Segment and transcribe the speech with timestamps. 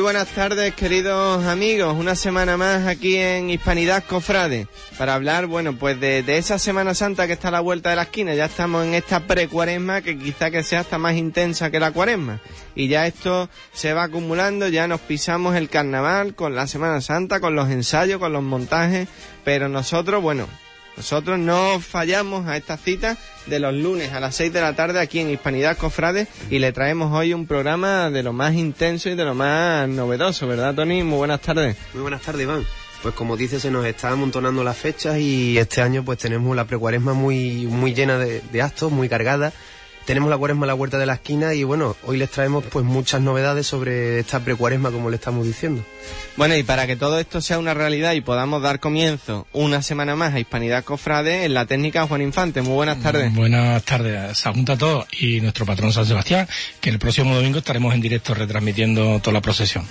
[0.00, 1.94] Muy buenas tardes, queridos amigos.
[1.94, 7.26] Una semana más aquí en Hispanidad Cofrade para hablar, bueno, pues de, esa Semana Santa
[7.26, 8.34] que está a la vuelta de la esquina.
[8.34, 12.40] Ya estamos en esta pre-cuaresma que quizá que sea hasta más intensa que la cuaresma.
[12.74, 17.38] Y ya esto se va acumulando, ya nos pisamos el carnaval con la Semana Santa,
[17.40, 19.06] con los ensayos, con los montajes.
[19.44, 20.48] Pero nosotros, bueno,
[20.96, 25.00] nosotros no fallamos a esta cita de los lunes a las 6 de la tarde
[25.00, 29.14] aquí en Hispanidad Cofrades y le traemos hoy un programa de lo más intenso y
[29.14, 31.02] de lo más novedoso, ¿verdad, Tony?
[31.02, 31.76] Muy buenas tardes.
[31.94, 32.66] Muy buenas tardes, Iván.
[33.02, 36.66] Pues como dice, se nos está amontonando las fechas y este año pues tenemos la
[36.66, 39.52] precuaresma muy, muy llena de, de actos, muy cargada
[40.10, 42.84] tenemos la cuaresma a la huerta de la esquina y bueno, hoy les traemos pues
[42.84, 45.84] muchas novedades sobre esta precuaresma como le estamos diciendo.
[46.36, 50.16] Bueno, y para que todo esto sea una realidad y podamos dar comienzo una semana
[50.16, 52.60] más a Hispanidad Cofrade, en la técnica Juan Infante.
[52.60, 53.32] Muy buenas tardes.
[53.32, 56.48] Buenas tardes, se junta a todos y nuestro patrón San Sebastián,
[56.80, 59.86] que el próximo domingo estaremos en directo retransmitiendo toda la procesión.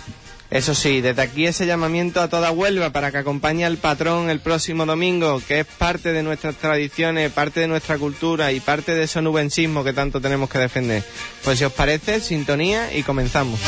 [0.51, 4.39] Eso sí, desde aquí ese llamamiento a toda Huelva para que acompañe al patrón el
[4.39, 9.03] próximo domingo, que es parte de nuestras tradiciones, parte de nuestra cultura y parte de
[9.03, 11.03] ese nubensismo que tanto tenemos que defender.
[11.43, 13.59] Pues si os parece, sintonía y comenzamos.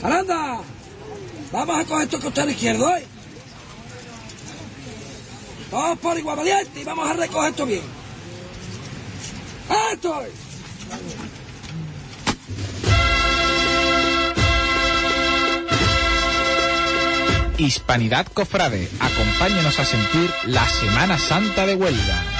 [0.00, 0.60] ¡Aranda!
[1.50, 3.04] Vamos a coger esto costado izquierdo, ¿eh?
[5.72, 7.82] Vamos por igual valiente y vamos a recoger esto bien.
[9.92, 10.22] ¡Esto!
[17.58, 22.35] Hispanidad Cofrade, acompáñenos a sentir la Semana Santa de Huelva.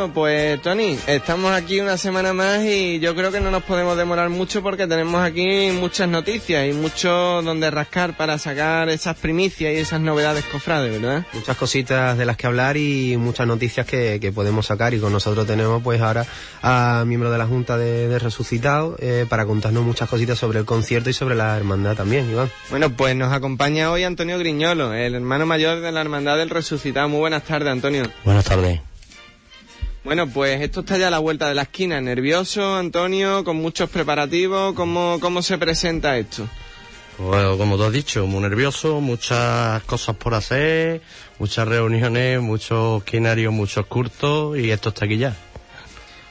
[0.00, 3.98] Bueno, pues Tony, estamos aquí una semana más y yo creo que no nos podemos
[3.98, 9.74] demorar mucho porque tenemos aquí muchas noticias y mucho donde rascar para sacar esas primicias
[9.74, 11.26] y esas novedades cofrades, ¿verdad?
[11.34, 15.46] Muchas cositas de las que hablar y muchas noticias que, podemos sacar y con nosotros
[15.46, 16.24] tenemos pues ahora
[16.62, 21.10] a miembro de la Junta de, Resucitado eh, para contarnos muchas cositas sobre el concierto
[21.10, 22.50] y sobre la hermandad también, Iván.
[22.70, 27.06] Bueno, pues nos acompaña hoy Antonio Griñolo, el hermano mayor de la Hermandad del Resucitado.
[27.10, 28.04] Muy buenas tardes, Antonio.
[28.24, 28.89] Buenas tardes.
[30.02, 32.00] Bueno, pues esto está ya a la vuelta de la esquina.
[32.00, 34.74] Nervioso, Antonio, con muchos preparativos.
[34.74, 36.48] ¿Cómo, cómo se presenta esto?
[37.18, 41.02] Bueno, como tú has dicho, muy nervioso, muchas cosas por hacer,
[41.38, 45.36] muchas reuniones, muchos quinarios, muchos curtos y esto está aquí ya.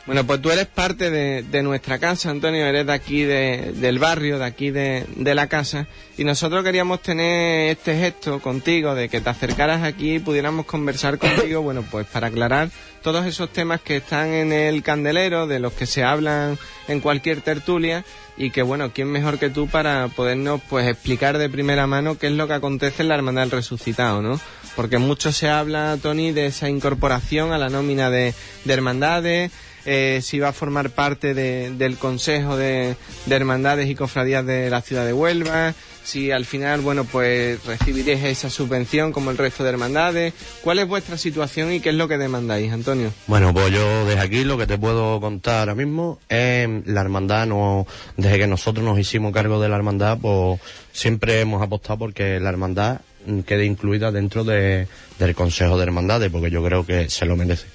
[0.06, 4.46] Bueno, pues tú eres parte de, nuestra casa, Antonio, eres de aquí del barrio, de
[4.46, 5.06] aquí de,
[5.36, 5.88] la casa,
[6.18, 11.20] y nosotros queríamos tener este gesto contigo, de que te acercaras aquí y pudiéramos conversar
[11.20, 12.70] contigo, bueno, pues para aclarar
[13.04, 16.58] todos esos temas que están en el candelero, de los que se hablan
[16.88, 18.04] en cualquier tertulia,
[18.36, 22.28] y que bueno, ¿quién mejor que tú para podernos pues explicar de primera mano qué
[22.28, 24.40] es lo que acontece en la Hermandad del Resucitado, ¿no?
[24.76, 28.34] Porque mucho se habla, Tony, de esa incorporación a la nómina de,
[28.64, 29.52] de hermandades,
[29.86, 32.96] eh, si va a formar parte del Consejo de,
[33.30, 35.74] Hermandades y Cofradías de la ciudad de Huelva,
[36.04, 40.34] si al final, bueno, pues recibiréis esa subvención como el resto de hermandades.
[40.64, 43.14] ¿Cuál es vuestra situación y qué es lo que demandáis, Antonio?
[43.28, 47.46] Bueno, pues yo desde aquí lo que te puedo contar ahora mismo es la hermandad,
[47.46, 47.86] no,
[48.18, 50.60] desde que nosotros nos hicimos cargo de la hermandad, pues
[50.92, 53.02] siempre hemos apostado porque la hermandad
[53.46, 54.88] quede incluida dentro del
[55.36, 57.68] Consejo de Hermandades, porque yo creo que se lo merece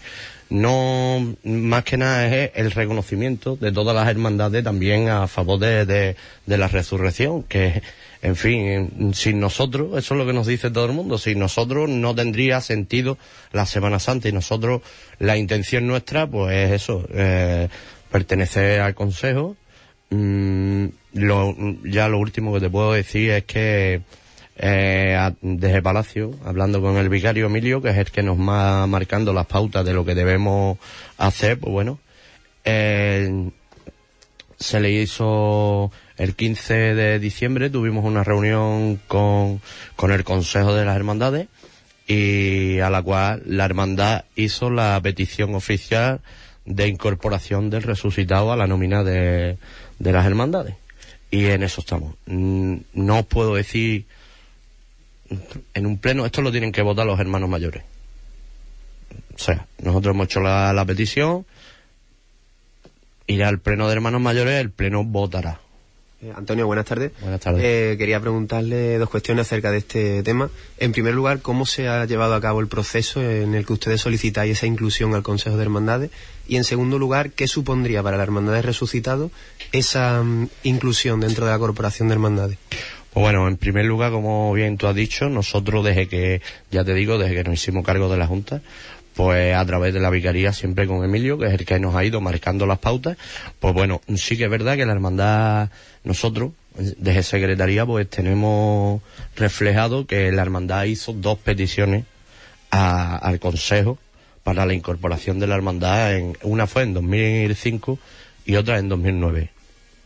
[0.55, 5.85] no más que nada es el reconocimiento de todas las hermandades también a favor de,
[5.85, 6.17] de,
[6.47, 7.83] la resurrección, que
[8.23, 11.91] en fin, sin nosotros, eso es lo que nos dice todo el mundo, sin nosotros
[11.91, 13.19] no tendría sentido
[13.53, 14.83] la Semana Santa y nosotros,
[15.19, 17.69] la intención nuestra, pues es eso, eh,
[18.13, 19.57] pertenecer al Consejo.
[20.11, 24.03] Mm, lo, ya lo último que te puedo decir es que
[24.57, 29.33] eh, desde Palacio, hablando con el vicario Emilio, que es el que nos va marcando
[29.33, 30.79] las pautas de lo que debemos
[31.19, 31.99] hacer, pues bueno,
[32.65, 33.51] eh,
[34.59, 39.61] se le hizo el 15 de diciembre, tuvimos una reunión con,
[39.97, 41.49] con el Consejo de las Hermandades
[42.07, 46.21] y a la cual la hermandad hizo la petición oficial
[46.65, 49.59] de incorporación del resucitado a la nómina de,
[49.99, 50.77] de las hermandades.
[51.31, 52.15] Y en eso estamos.
[52.27, 54.07] Mm, no os puedo decir
[55.75, 57.83] en un pleno, esto lo tienen que votar los hermanos mayores.
[59.35, 61.45] O sea, nosotros hemos hecho la, la petición,
[63.27, 65.61] irá al pleno de hermanos mayores, el pleno votará.
[66.25, 67.13] Eh, Antonio, buenas tardes.
[67.21, 67.63] Buenas tardes.
[67.63, 70.49] Eh, quería preguntarle dos cuestiones acerca de este tema.
[70.79, 74.01] En primer lugar, ¿cómo se ha llevado a cabo el proceso en el que ustedes
[74.01, 76.11] solicitáis esa inclusión al Consejo de Hermandades?
[76.49, 79.31] Y en segundo lugar, ¿qué supondría para la Hermandad de Resucitado
[79.73, 82.59] esa mm, inclusión dentro de la Corporación de Hermandades?
[83.15, 86.95] Pues bueno, en primer lugar, como bien tú has dicho, nosotros desde que, ya te
[86.95, 88.61] digo, desde que nos hicimos cargo de la Junta,
[89.15, 92.05] pues a través de la vicaría siempre con Emilio, que es el que nos ha
[92.05, 93.17] ido marcando las pautas,
[93.61, 95.71] pues bueno, sí que es verdad que la hermandad,
[96.03, 99.01] nosotros, desde Secretaría, pues tenemos
[99.37, 102.05] reflejado que la hermandad hizo dos peticiones
[102.73, 103.97] a- al Consejo
[104.43, 108.01] para la incorporación de la hermandad, en, una fue en 2005
[108.45, 109.51] y otra en 2009.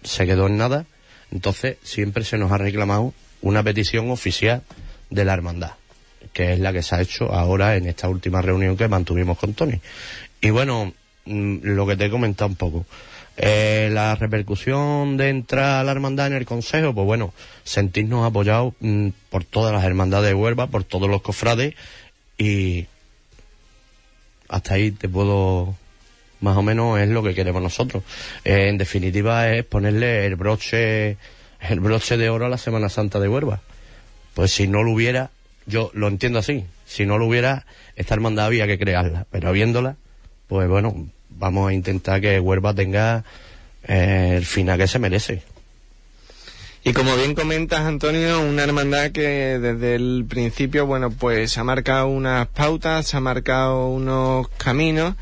[0.05, 0.85] Se quedó en nada,
[1.31, 4.63] entonces siempre se nos ha reclamado una petición oficial
[5.11, 5.73] de la hermandad
[6.33, 9.55] que es la que se ha hecho ahora en esta última reunión que mantuvimos con
[9.55, 9.81] Tony.
[10.41, 10.93] Y bueno,
[11.25, 12.87] mm, lo que te he comentado un poco.
[13.37, 17.33] Eh, la repercusión de entrar a la hermandad en el consejo, pues bueno,
[17.65, 21.75] sentirnos apoyados mm, por todas las hermandades de Huelva, por todos los cofrades
[22.37, 22.87] y
[24.49, 25.75] hasta ahí te puedo
[26.41, 28.03] más o menos es lo que queremos nosotros.
[28.45, 31.17] Eh, en definitiva es ponerle el broche
[31.61, 33.61] el broche de oro a la Semana Santa de Huelva.
[34.35, 35.31] Pues si no lo hubiera,
[35.67, 39.97] yo lo entiendo así, si no lo hubiera, esta hermandad había que crearla, pero habiéndola,
[40.47, 43.25] pues bueno, vamos a intentar que Huelva tenga
[43.87, 45.43] eh, el final que se merece.
[46.85, 52.07] Y como bien comentas, Antonio, una hermandad que desde el principio, bueno, pues ha marcado
[52.07, 55.17] unas pautas, ha marcado unos caminos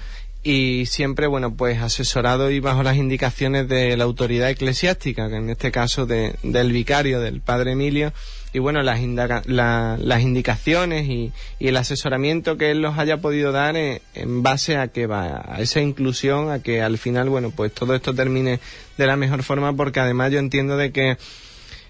[0.49, 5.51] y siempre, bueno, pues asesorado y bajo las indicaciones de la autoridad eclesiástica, que en
[5.51, 8.13] este caso de- del vicario, del padre Emilio,
[8.53, 9.01] y bueno, las,
[9.47, 14.77] las indicaciones y, y el asesoramiento que él los haya podido dar eh, en base
[14.77, 18.61] a que va, a esa inclusión, a que al final, bueno, pues todo esto termine
[18.97, 21.19] de la mejor forma, porque además yo entiendo de que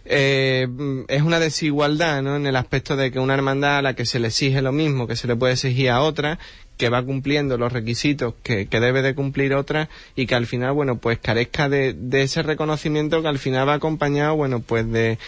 [0.08, 2.36] eh, mm, es una desigualdad, ¿no?
[2.36, 5.06] En el aspecto de que una hermandad a la que se le exige lo mismo
[5.06, 6.38] que se le puede exigir a otra,
[6.76, 10.72] que va cumpliendo los requisitos que, que debe de cumplir otra y que al final,
[10.74, 15.18] bueno, pues carezca de, de ese reconocimiento que al final va acompañado, bueno, pues de,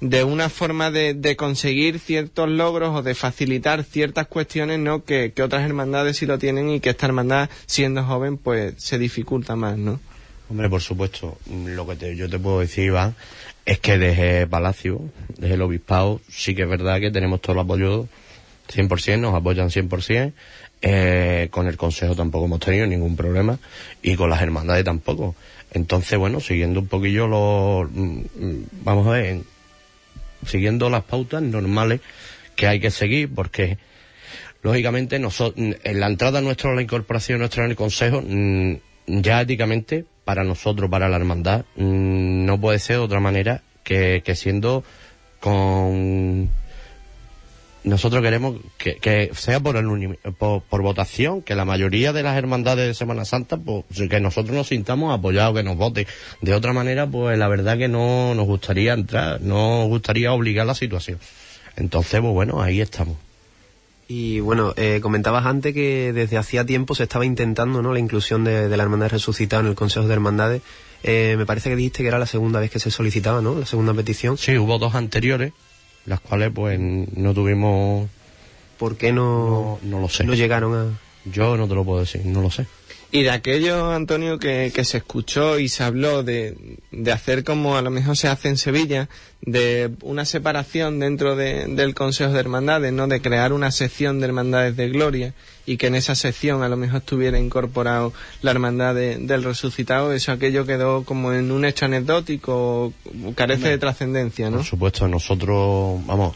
[0.00, 5.04] de una forma de, de conseguir ciertos logros o de facilitar ciertas cuestiones, ¿no?
[5.04, 8.96] Que, que otras hermandades sí lo tienen y que esta hermandad, siendo joven, pues se
[8.98, 10.00] dificulta más, ¿no?
[10.48, 13.16] Hombre, por supuesto, lo que te- yo te puedo decir, Iván,
[13.66, 15.00] es que desde Palacio,
[15.38, 18.06] desde el Obispado, sí que es verdad que tenemos todo el apoyo
[18.72, 20.32] 100%, nos apoyan 100%,
[20.82, 23.58] eh, con el Consejo tampoco hemos tenido ningún problema,
[24.02, 25.34] y con las hermandades tampoco.
[25.72, 29.44] Entonces, bueno, siguiendo un poquillo los, mm, mm, vamos a ver, en-
[30.46, 32.00] siguiendo las pautas normales
[32.56, 33.78] que hay que seguir, porque
[34.62, 38.74] lógicamente noso- en la entrada nuestra la incorporación nuestra en el Consejo, mm,
[39.06, 44.84] ya éticamente, para nosotros, para la hermandad, mm, no puede ser otra manera que, siendo
[45.40, 46.50] con...
[47.84, 52.86] Nosotros queremos que, sea por, el por, por votación, que la mayoría de las hermandades
[52.86, 56.06] de Semana Santa, pues que nosotros nos sintamos apoyados, que nos voten.
[56.40, 60.74] De otra manera, pues la verdad que no nos gustaría entrar, no gustaría obligar la
[60.74, 61.18] situación.
[61.76, 63.18] Entonces, pues bueno, ahí estamos.
[64.06, 67.92] Y bueno, eh, comentabas antes que desde hacía tiempo se estaba intentando ¿no?
[67.92, 70.62] la inclusión de, de la Hermandad Resucitada en el Consejo de Hermandades.
[71.02, 73.58] Eh, me parece que dijiste que era la segunda vez que se solicitaba, ¿no?
[73.58, 74.36] La segunda petición.
[74.38, 75.52] Sí, hubo dos anteriores,
[76.06, 78.08] las cuales pues no tuvimos...
[78.78, 80.24] ¿Por qué no, No, no lo sé.
[80.24, 80.98] no llegaron a...?
[81.26, 82.66] Yo no te lo puedo decir, no lo sé.
[83.16, 86.56] Y de aquello, Antonio, que, que se escuchó y se habló de,
[86.90, 89.08] de hacer como a lo mejor se hace en Sevilla,
[89.40, 93.06] de una separación dentro de- del Consejo de Hermandades, ¿no?
[93.06, 95.32] De crear una sección de Hermandades de Gloria
[95.64, 100.12] y que en esa sección a lo mejor estuviera incorporado la Hermandad de- del Resucitado,
[100.12, 102.92] eso aquello quedó como en un hecho anecdótico,
[103.36, 104.56] carece de trascendencia, ¿no?
[104.56, 106.34] Por supuesto, nosotros, vamos,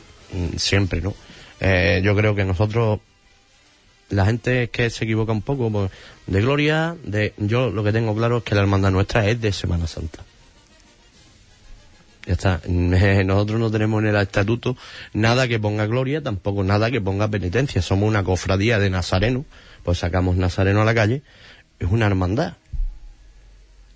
[0.57, 1.13] siempre, ¿no?
[1.59, 3.01] Eh, yo creo que nosotros,
[4.11, 5.91] la gente es que se equivoca un poco, pues,
[6.27, 9.53] de gloria, de, yo lo que tengo claro es que la hermandad nuestra es de
[9.53, 10.25] Semana Santa.
[12.27, 12.61] Ya está.
[12.69, 14.77] Nosotros no tenemos en el estatuto
[15.13, 17.83] nada que ponga gloria, tampoco nada que ponga penitencia.
[17.83, 19.45] Somos una cofradía de Nazareno,
[19.83, 21.23] pues sacamos Nazareno a la calle,
[21.79, 22.55] es una hermandad.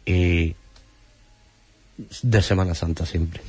[0.05, 0.57] Y
[2.23, 3.43] de Semana Santa siempre.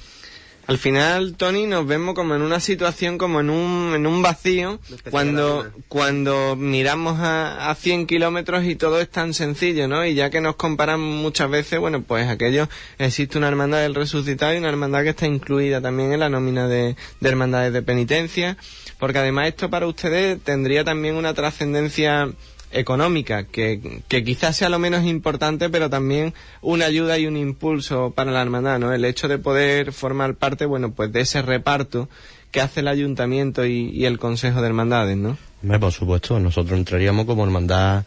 [0.66, 4.80] Al final, Tony, nos vemos como en una situación, como en un, en un vacío,
[5.12, 10.06] cuando, cuando miramos a, a 100 kilómetros y todo es tan sencillo, ¿no?
[10.06, 14.54] Y ya que nos comparan muchas veces, bueno, pues aquello, existe una hermandad del resucitado
[14.54, 18.56] y una hermandad que está incluida también en la nómina de, de hermandades de penitencia,
[19.00, 22.32] porque además esto para ustedes tendría también una trascendencia
[22.74, 28.12] económica, que, que quizás sea lo menos importante, pero también una ayuda y un impulso
[28.12, 28.94] para la hermandad, ¿no?
[28.94, 32.10] El hecho de poder formar parte, bueno, pues de ese reparto
[32.52, 35.38] que hace el ayuntamiento y, y el consejo de hermandades, ¿no?
[35.80, 38.04] Por supuesto, nosotros entraríamos como hermandad,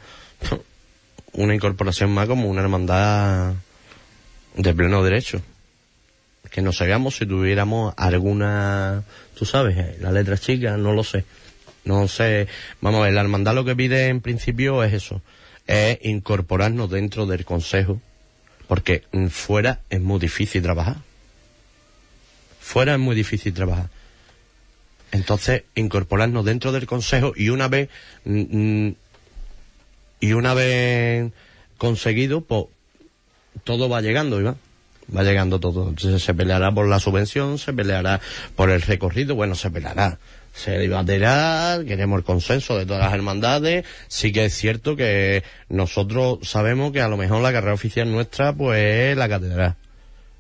[1.33, 3.55] una incorporación más como una hermandad
[4.57, 5.41] de pleno derecho.
[6.51, 9.03] Que no sabíamos si tuviéramos alguna,
[9.37, 11.25] tú sabes, la letra chica, no lo sé.
[11.87, 12.49] No sé,
[12.81, 15.23] vamos a ver, lo que pide en principio es eso,
[15.69, 18.01] es incorporarnos dentro del consejo,
[18.67, 20.97] porque fuera es muy difícil trabajar.
[22.61, 23.89] Fuera es muy difícil trabajar.
[25.13, 27.89] Entonces, incorporarnos dentro del consejo y una vez
[28.25, 28.95] mm, mm,
[30.19, 31.31] y una vez
[31.79, 32.65] conseguido, pues
[33.63, 34.57] todo va llegando, Iván.
[35.17, 35.89] Va llegando todo.
[35.91, 38.21] Entonces se peleará por la subvención, se peleará
[38.57, 40.19] por el recorrido, bueno, se peleará.
[40.57, 43.85] Se debatirá, queremos el consenso de todas las hermandades.
[44.09, 48.55] Sí que es cierto que nosotros sabemos que a lo mejor la carrera oficial nuestra,
[48.55, 49.75] pues es la catedral.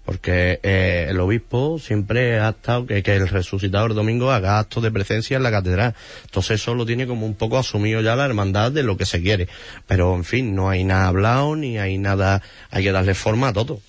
[0.06, 4.90] Porque eh, el obispo siempre ha estado que, que el resucitador domingo haga actos de
[4.90, 5.94] presencia en la catedral.
[6.24, 9.20] Entonces eso lo tiene como un poco asumido ya la hermandad de lo que se
[9.20, 9.48] quiere.
[9.86, 13.52] Pero en fin, no hay nada hablado ni hay nada, hay que darle forma a
[13.52, 13.80] todo.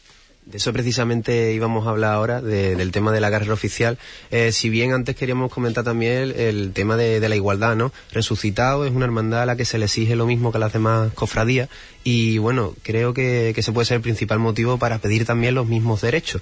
[0.49, 3.97] De eso precisamente íbamos a hablar ahora, de- del tema de la carrera oficial.
[4.31, 7.91] Eh, si bien antes queríamos comentar también el, tema de, de la igualdad, ¿no?
[8.13, 10.71] Resucitado es una hermandad a la que se le exige lo mismo que a las
[10.71, 11.67] demás cofradías
[12.05, 15.67] y bueno, creo que, que ese puede ser el principal motivo para pedir también los
[15.67, 16.41] mismos derechos.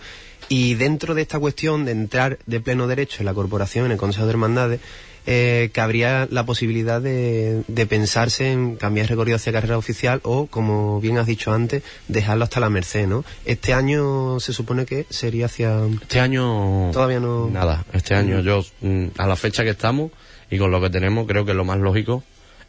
[0.49, 3.97] Y dentro de esta cuestión de entrar de pleno derecho en la corporación, en el
[3.97, 4.79] Consejo de Hermandades,
[5.25, 10.47] eh, cabría la posibilidad de, de pensarse en cambiar el recorrido hacia carrera oficial o,
[10.47, 13.23] como bien has dicho antes, dejarlo hasta la merced, ¿no?
[13.45, 15.79] Este año se supone que sería hacia...
[16.01, 16.91] Este año...
[16.91, 20.11] Todavía no- Nada, este año yo, mm, a la fecha que estamos
[20.51, 22.23] y con lo que tenemos, creo que lo más lógico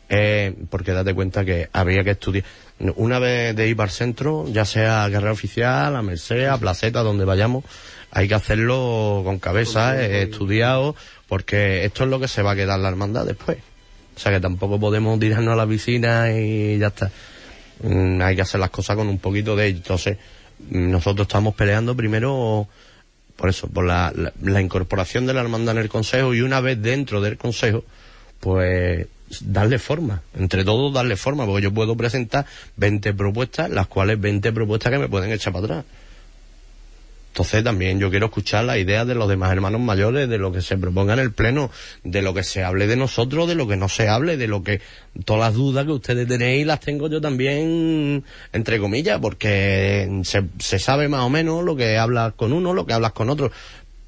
[0.09, 2.45] es, porque date cuenta que habría que estudiar.
[2.97, 7.03] Una vez de ir al centro, ya sea a carrera oficial, a Merced, a Placeta,
[7.03, 7.65] donde vayamos,
[8.11, 10.95] hay que hacerlo con cabeza, eh, estudiado,
[11.29, 13.59] porque esto es lo que se va a quedar la hermandad después.
[14.15, 17.11] O sea que tampoco podemos tirarnos a la piscina y ya está.
[17.83, 19.69] Mm, hay que hacer las cosas con un poquito de...
[19.69, 20.19] Entonces,
[20.71, 22.69] mm, nosotros estamos peleando primero
[23.37, 26.61] por eso, por la, la, la incorporación de la hermandad en el consejo y una
[26.61, 27.85] vez dentro del consejo,
[28.41, 29.07] pues
[29.41, 34.53] darle forma, entre todos darle forma, porque yo puedo presentar 20 propuestas, las cuales 20
[34.53, 35.85] propuestas que me pueden echar para atrás.
[37.37, 40.63] Entonces también yo quiero escuchar las ideas de los demás hermanos mayores, de lo que
[40.63, 41.71] se proponga en el pleno,
[42.03, 44.63] de lo que se hable de nosotros, de lo que no se hable, de lo
[44.63, 44.81] que
[45.27, 50.79] todas las dudas que ustedes tenéis las tengo yo también, entre comillas, porque se, se
[50.79, 53.53] sabe más o menos lo que hablas con uno, lo que hablas con otro.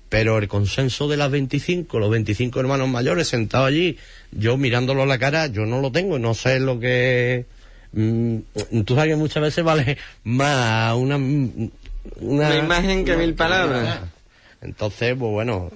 [0.08, 3.98] Pero el consenso de las 25, los 25 hermanos mayores sentados allí,
[4.32, 7.44] yo mirándolo a la cara, yo no lo tengo, no sé lo que...
[7.92, 8.36] mm,
[8.86, 11.16] tú sabes que muchas veces vale más una...
[11.16, 11.68] una
[12.20, 14.00] Una imagen que mil palabras.
[14.62, 15.70] entonces, pues bueno.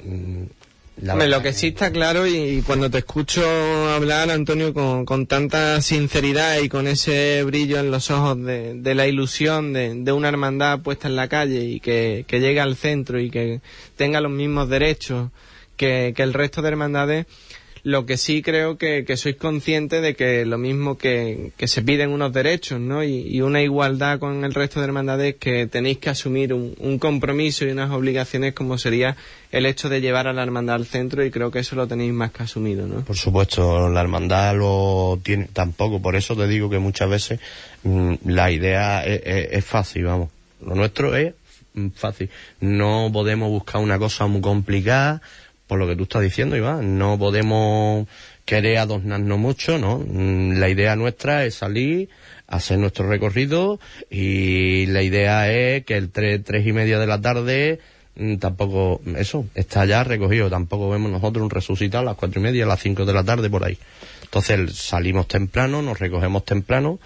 [0.96, 3.42] La Hombre, verdad lo que sí está claro y, y cuando te escucho
[3.90, 8.94] hablar, Antonio, con, con tanta sinceridad y con ese brillo en los ojos de, de
[8.94, 12.76] la ilusión de, de una hermandad puesta en la calle y que, que llegue al
[12.76, 13.60] centro y que
[13.96, 15.30] tenga los mismos derechos
[15.76, 17.26] que, que el resto de hermandades,
[17.84, 21.82] lo que sí creo que, que sois conscientes de que lo mismo que, que se
[21.82, 23.02] piden unos derechos, ¿no?
[23.02, 27.64] Y, y una igualdad con el resto de hermandades que tenéis que asumir un, compromiso
[27.64, 29.16] y unas obligaciones como sería
[29.50, 32.12] el hecho de llevar a la hermandad al centro y creo que eso lo tenéis
[32.12, 33.00] más que asumido, ¿no?
[33.04, 37.40] Por supuesto, la hermandad lo tiene tampoco, por eso te digo que muchas veces
[37.82, 40.28] mm, la idea es, es- es fácil, vamos.
[40.64, 41.34] Lo nuestro es
[41.96, 42.30] fácil.
[42.60, 45.20] No podemos buscar una cosa muy complicada,
[45.72, 46.98] por lo que tú estás diciendo, Iván.
[46.98, 48.06] No podemos
[48.44, 50.00] querer adornarnos mucho, ¿no?
[50.06, 52.10] Mm, La idea nuestra es salir,
[52.46, 57.22] hacer nuestro recorrido y la idea es que el tres, tres y media de la
[57.22, 57.80] tarde
[58.16, 60.50] mm, tampoco, eso, está ya recogido.
[60.50, 63.24] Tampoco vemos nosotros un resucitado a las cuatro y media, a las cinco de la
[63.24, 63.78] tarde por ahí.
[64.24, 66.98] Entonces salimos temprano, nos recogemos temprano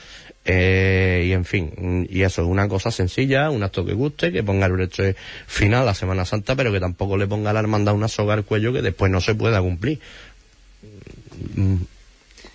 [0.48, 4.44] eh, y en fin, y eso es una cosa sencilla, un acto que guste, que
[4.44, 5.16] ponga el broche
[5.48, 8.34] final a la Semana Santa, pero que tampoco le ponga a la hermandad una soga
[8.34, 9.98] al cuello que después no se pueda cumplir.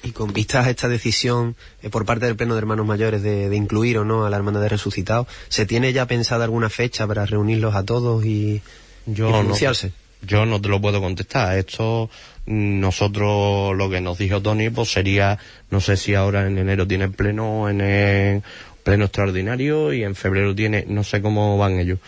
[0.03, 3.49] Y con vistas a esta decisión eh, por parte del Pleno de Hermanos Mayores de,
[3.49, 7.05] de incluir o no a la Hermandad de Resucitados, ¿se tiene ya pensada alguna fecha
[7.05, 8.61] para reunirlos a todos y,
[9.05, 9.91] Yo y no, pronunciarse?
[10.21, 11.57] yo no te lo puedo contestar.
[11.57, 12.09] Esto,
[12.45, 15.37] nosotros, lo que nos dijo Tony, pues sería,
[15.69, 18.43] no sé si ahora en enero tiene pleno, en el
[18.83, 21.99] pleno extraordinario y en febrero tiene, no sé cómo van ellos.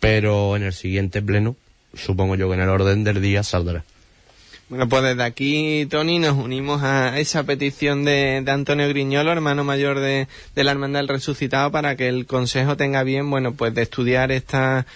[0.00, 1.56] Pero en el siguiente pleno,
[1.94, 3.84] supongo yo que en el orden del día saldrá.
[4.68, 10.00] Bueno, pues desde aquí, Tony, nos unimos a esa petición de, Antonio Griñolo, hermano mayor
[10.00, 13.82] de, de la Hermandad del Resucitado, para que el Consejo tenga bien, bueno, pues de
[13.82, 14.86] estudiar esta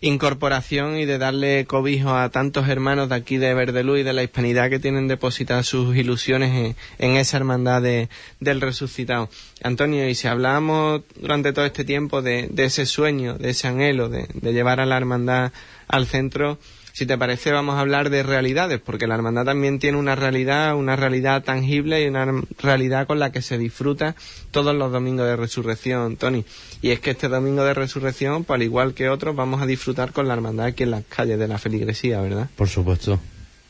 [0.00, 4.22] incorporación y de darle cobijo a tantos hermanos de aquí de Verdelú y de la
[4.22, 8.08] hispanidad que tienen depositadas sus ilusiones en, en esa hermandad de,
[8.40, 9.28] del resucitado.
[9.62, 14.08] Antonio, y si hablábamos durante todo este tiempo de, de ese sueño, de ese anhelo
[14.08, 15.52] de, de llevar a la hermandad
[15.88, 16.58] al centro,
[16.96, 20.74] si te parece, vamos a hablar de realidades, porque la hermandad también tiene una realidad,
[20.74, 22.26] una realidad tangible y una
[22.58, 24.16] realidad con la que se disfruta
[24.50, 26.46] todos los domingos de resurrección, Tony.
[26.80, 30.14] Y es que este domingo de resurrección, pues, al igual que otros, vamos a disfrutar
[30.14, 32.48] con la hermandad aquí en las calles de la feligresía, ¿verdad?
[32.56, 33.20] Por supuesto,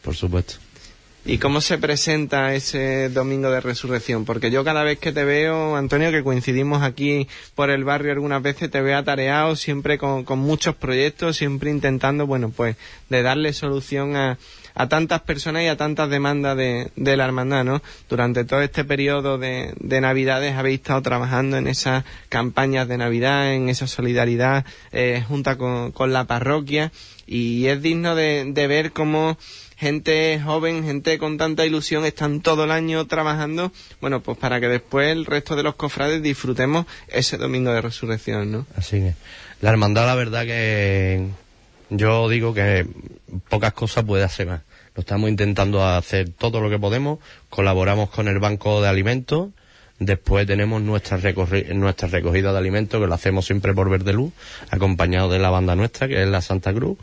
[0.03, 0.66] por supuesto.
[1.29, 4.25] ¿Y cómo se presenta ese domingo de resurrección?
[4.25, 8.41] Porque yo cada vez que te veo, Antonio, que coincidimos aquí por el barrio algunas
[8.41, 12.77] veces, te veo atareado, siempre con, con muchos proyectos, siempre intentando, bueno, pues
[13.09, 14.39] de darle solución a,
[14.77, 17.83] a tantas personas y a tantas demandas de, de la hermandad, ¿no?
[18.09, 23.53] Durante todo este periodo de, de Navidades habéis estado trabajando en esas campañas de Navidad,
[23.53, 26.93] en esa solidaridad eh, junta con, con la parroquia
[27.27, 29.37] y es digno de, de ver cómo
[29.77, 34.69] gente joven, gente con tanta ilusión, están todo el año trabajando, bueno, pues para que
[34.69, 38.67] después el resto de los cofrades disfrutemos ese domingo de resurrección, ¿no?
[38.77, 39.15] Así que
[39.61, 41.27] la hermandad, la verdad que
[41.91, 42.87] yo digo que
[43.49, 44.63] pocas cosas puede hacer más.
[44.95, 47.19] Lo estamos intentando hacer todo lo que podemos,
[47.51, 49.51] colaboramos con el Banco de Alimentos,
[49.99, 51.19] Después tenemos nuestra,
[51.75, 54.33] nuestra recogida de alimentos, que lo hacemos siempre por Verde Luz,
[54.71, 56.99] acompañado de la banda nuestra, que es la Santa Cruz.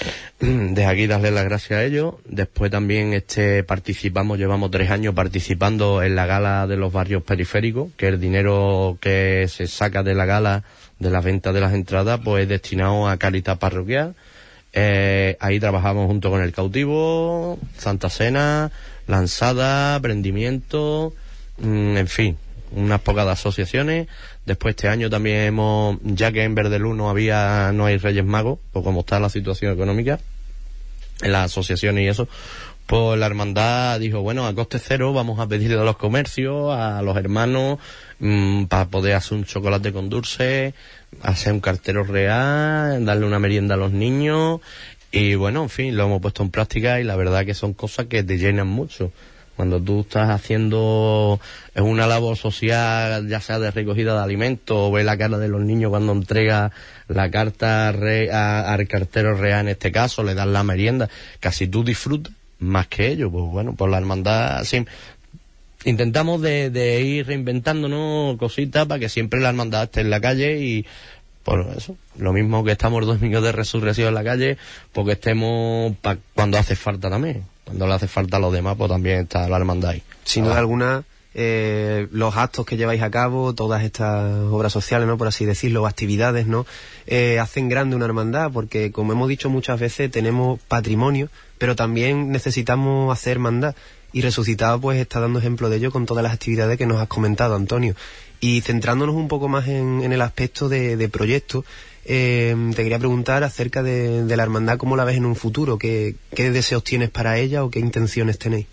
[0.40, 2.14] Desde aquí darle las gracias a ellos.
[2.24, 7.90] Después también este participamos, llevamos tres años participando en la gala de los barrios periféricos,
[7.96, 10.64] que el dinero que se saca de la gala,
[10.98, 14.14] de la venta de las entradas, pues es destinado a Caritas Parroquial.
[14.72, 18.70] Eh, ahí trabajamos junto con el cautivo, Santa Cena,
[19.06, 21.12] lanzada, prendimiento,
[21.58, 22.38] mmm, en fin,
[22.72, 24.08] unas pocas asociaciones.
[24.46, 28.58] Después este año también hemos, ya que en Verdelú no había, no hay Reyes Magos,
[28.72, 30.18] pues como está la situación económica,
[31.22, 32.28] en las asociaciones y eso,
[32.86, 37.00] pues la hermandad dijo, bueno, a coste cero vamos a pedirle a los comercios, a
[37.02, 37.78] los hermanos,
[38.18, 40.74] mmm, para poder hacer un chocolate con dulce,
[41.22, 44.60] hacer un cartero real, darle una merienda a los niños,
[45.12, 48.06] y bueno, en fin, lo hemos puesto en práctica y la verdad que son cosas
[48.06, 49.12] que te llenan mucho.
[49.56, 51.38] Cuando tú estás haciendo
[51.76, 55.60] una labor social, ya sea de recogida de alimentos, o ves la cara de los
[55.60, 56.72] niños cuando entrega
[57.08, 61.08] la carta al cartero real en este caso, le das la merienda,
[61.40, 63.30] casi tú disfrutas más que ellos.
[63.30, 64.84] Pues bueno, por la hermandad, sí,
[65.84, 70.58] intentamos de, de ir reinventándonos cositas para que siempre la hermandad esté en la calle
[70.60, 70.86] y
[71.42, 74.58] por eso, lo mismo que estamos domingos de resurrección en la calle,
[74.92, 77.44] porque estemos pa cuando hace falta también.
[77.64, 80.02] Cuando le hace falta a los demás, pues también está la hermandad ahí.
[80.24, 85.16] Sin duda alguna, eh, los actos que lleváis a cabo, todas estas obras sociales, ¿no?
[85.16, 86.66] Por así decirlo, actividades, ¿no?
[87.06, 92.30] Eh, hacen grande una hermandad, porque como hemos dicho muchas veces, tenemos patrimonio, pero también
[92.30, 93.74] necesitamos hacer hermandad.
[94.12, 97.08] Y Resucitado, pues, está dando ejemplo de ello con todas las actividades que nos has
[97.08, 97.94] comentado, Antonio.
[98.40, 101.64] Y centrándonos un poco más en, en el aspecto de, de proyectos,
[102.04, 105.78] eh, te quería preguntar acerca de, de, la hermandad, ¿cómo la ves en un futuro?
[105.78, 108.66] ¿Qué, ¿Qué, deseos tienes para ella o qué intenciones tenéis?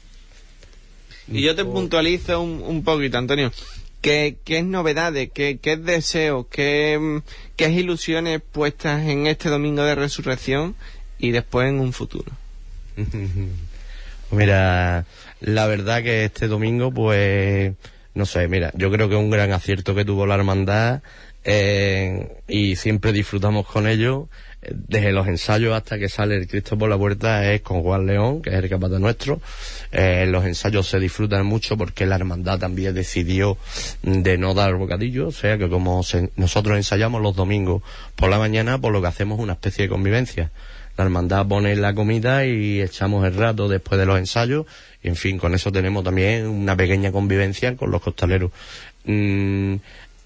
[1.27, 3.51] Y yo te puntualizo un, un poquito, Antonio.
[4.01, 5.29] ¿Qué, qué es novedades?
[5.31, 6.47] ¿Qué, qué deseos?
[6.49, 7.21] Qué,
[7.55, 10.75] ¿Qué ilusiones puestas en este domingo de resurrección
[11.19, 12.31] y después en un futuro?
[14.31, 15.05] Mira,
[15.41, 17.73] la verdad que este domingo, pues,
[18.13, 21.01] no sé, mira, yo creo que un gran acierto que tuvo la hermandad
[21.45, 24.27] y siempre disfrutamos con ello.
[24.61, 28.41] Desde los ensayos hasta que sale el Cristo por la puerta es con Juan León,
[28.41, 29.39] que es el capataz nuestro.
[29.91, 33.57] Eh, los ensayos se disfrutan mucho porque la hermandad también decidió
[34.03, 37.83] de no dar bocadillo, o sea que como se, nosotros ensayamos los domingos
[38.17, 40.51] por la mañana, por lo que hacemos una especie de convivencia.
[40.97, 44.65] La hermandad pone la comida y echamos el rato después de los ensayos
[45.01, 48.51] y en fin, con eso tenemos también una pequeña convivencia con los costaleros.
[49.05, 49.75] Mm,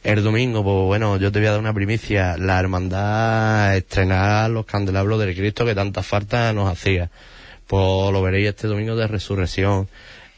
[0.04, 2.38] el domingo, pues bueno, yo te voy a dar una primicia.
[2.38, 7.10] La hermandad estrenar los candelabros del Cristo que tanta falta nos hacía.
[7.68, 9.88] Pues lo veréis este domingo de resurrección.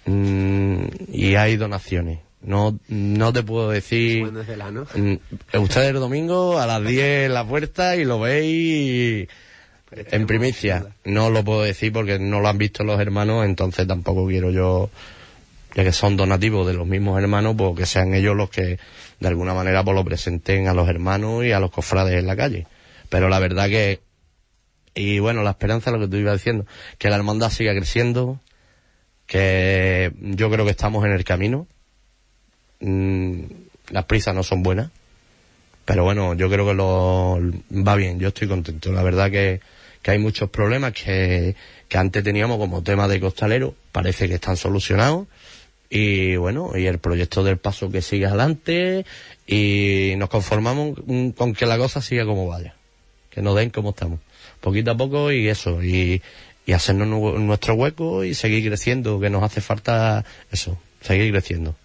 [0.06, 2.19] Mm, y hay donaciones.
[2.41, 4.32] No, no te puedo decir.
[4.56, 4.86] La, ¿no?
[5.54, 9.28] Ustedes el domingo a las 10 en la puerta y lo veis
[9.91, 10.86] en primicia.
[11.06, 14.91] No lo puedo decir porque no lo han visto los hermanos, entonces tampoco quiero yo,
[15.73, 18.78] ya que son donativos de los mismos hermanos, pues que sean ellos los que
[19.19, 22.36] de alguna manera pues lo presenten a los hermanos y a los cofrades en la
[22.36, 22.67] calle.
[23.10, 24.01] Pero la verdad que,
[24.93, 26.65] y bueno, la esperanza, lo que tú ibas diciendo,
[26.97, 28.39] que la hermandad siga creciendo,
[29.28, 31.67] que yo creo que estamos en el camino.
[32.80, 33.43] Mm,
[33.89, 34.89] las prisas no son buenas,
[35.86, 37.39] pero bueno, yo creo que lo
[37.71, 38.91] va bien, yo estoy contento.
[38.91, 39.62] La verdad que,
[40.01, 41.56] que hay muchos problemas que,
[41.88, 45.28] que antes teníamos como tema de costalero, parece que están solucionados.
[45.89, 49.06] Y bueno, y el proyecto del paso que sigue adelante
[49.48, 50.98] y nos conformamos
[51.38, 52.76] con que la cosa siga como vaya,
[53.30, 54.19] que nos den como estamos,
[54.62, 56.21] poquito a poco y eso, y,
[56.65, 61.76] y hacernos nu- nuestro hueco y seguir creciendo, que nos hace falta eso, seguir creciendo.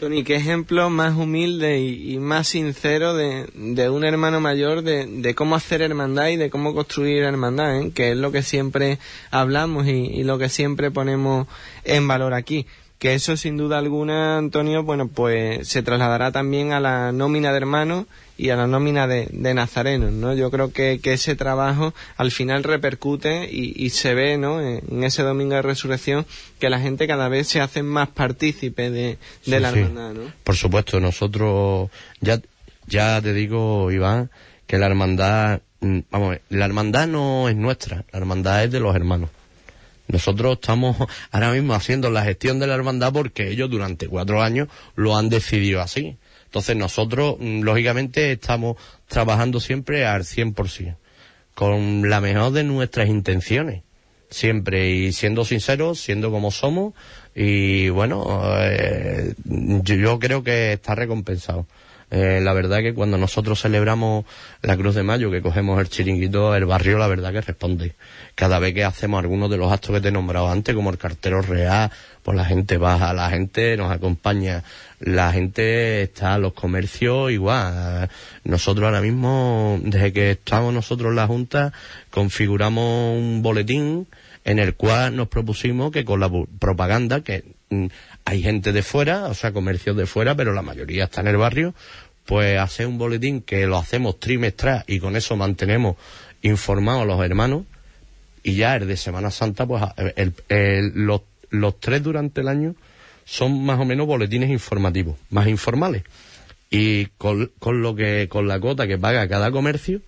[0.00, 5.56] Tony, qué ejemplo más humilde y, más sincero de, de un hermano mayor de, cómo
[5.56, 7.90] hacer hermandad y de cómo construir hermandad, ¿eh?
[7.92, 8.98] que es lo que siempre
[9.32, 11.48] hablamos y lo que siempre ponemos
[11.82, 12.66] en valor aquí.
[12.98, 17.56] Que eso sin duda alguna, Antonio, bueno, pues se trasladará también a la nómina de
[17.58, 18.06] hermanos
[18.36, 20.34] y a la nómina de, de nazarenos, ¿no?
[20.34, 24.60] Yo creo que, que ese trabajo al final repercute y, y se ve, ¿no?
[24.60, 26.26] En, en ese domingo de resurrección
[26.58, 29.78] que la gente cada vez se hace más partícipe de, de Sí, la sí.
[29.78, 30.32] hermandad, ¿no?
[30.42, 32.40] Por supuesto, nosotros, ya,
[32.88, 34.28] ya te digo, Iván,
[34.66, 38.94] que la hermandad, mm, vamos, la hermandad no es nuestra, la hermandad es de los
[38.96, 39.30] hermanos.
[40.08, 40.96] Nosotros estamos
[41.30, 45.28] ahora mismo haciendo la gestión de la hermandad porque ellos durante cuatro años lo han
[45.28, 46.18] decidido así.
[46.44, 50.96] Entonces nosotros, mm, lógicamente, estamos trabajando siempre al 100%,
[51.54, 53.82] con la mejor de nuestras intenciones
[54.30, 56.94] siempre y siendo sinceros, siendo como somos
[57.34, 61.66] y bueno, eh, yo, yo creo que está recompensado.
[62.10, 64.24] Eh, la verdad que cuando nosotros celebramos
[64.62, 67.94] la Cruz de Mayo, que cogemos el chiringuito, el barrio la verdad que responde.
[68.34, 70.96] Cada vez que hacemos algunos de los actos que te he nombrado antes, como el
[70.96, 71.90] cartero real,
[72.22, 74.64] pues la gente baja, la gente nos acompaña,
[75.00, 78.08] la gente está, los comercios igual.
[78.44, 81.72] Nosotros ahora mismo, desde que estamos nosotros en la Junta,
[82.10, 84.06] configuramos un boletín
[84.44, 87.86] en el cual nos propusimos que con la propaganda, que mm,
[88.28, 91.38] hay gente de fuera, o sea, comercios de fuera, pero la mayoría está en el
[91.38, 91.74] barrio,
[92.26, 95.96] pues hacer un boletín que lo hacemos trimestral y con eso mantenemos
[96.42, 97.62] informados los hermanos
[98.42, 99.82] y ya el de Semana Santa, pues
[100.16, 102.74] el- los, los tres durante el año
[103.24, 106.02] son más o menos boletines informativos, más informales.
[106.70, 110.02] Y con, con lo que, con la cuota que paga cada comercio,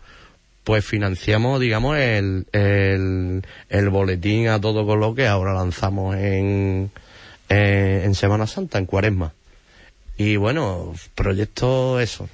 [0.62, 6.90] pues financiamos, digamos, el, el, el boletín a todo con lo que ahora lanzamos en,
[7.50, 9.34] en, en Semana Santa, en Cuaresma.
[10.16, 12.28] Y bueno, proyecto eso.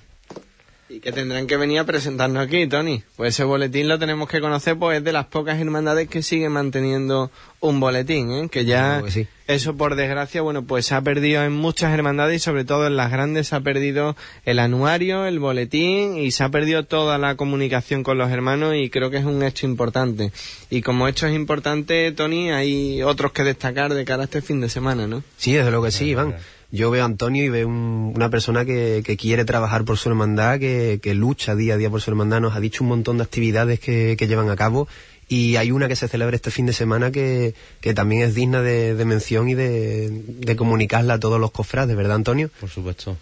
[0.88, 3.02] Y que tendrán que venir a presentarnos aquí, Tony.
[3.16, 6.52] Pues ese boletín lo tenemos que conocer, pues es de las pocas hermandades que siguen
[6.52, 8.48] manteniendo un boletín, ¿eh?
[8.48, 9.26] Que ya sí.
[9.48, 12.94] eso por desgracia, bueno, pues se ha perdido en muchas hermandades y sobre todo en
[12.94, 17.34] las grandes se ha perdido el anuario, el boletín y se ha perdido toda la
[17.34, 20.30] comunicación con los hermanos y creo que es un hecho importante.
[20.70, 24.60] Y como hecho es importante, Tony, hay otros que destacar de cara a este fin
[24.60, 25.24] de semana, ¿no?
[25.36, 26.36] Sí, desde luego que sí, Iván.
[26.72, 30.08] Yo veo a Antonio y veo un- una persona que, que quiere trabajar por su
[30.08, 32.40] hermandad, que, que lucha día a día por su hermandad.
[32.40, 34.88] Nos ha dicho un montón de actividades que, que llevan a cabo
[35.28, 38.62] y hay una que se celebra este fin de semana que, que también es digna
[38.62, 42.50] de, de mención y de, de comunicarla a todos los cofrades, ¿verdad, Antonio?
[42.60, 43.16] Por supuesto.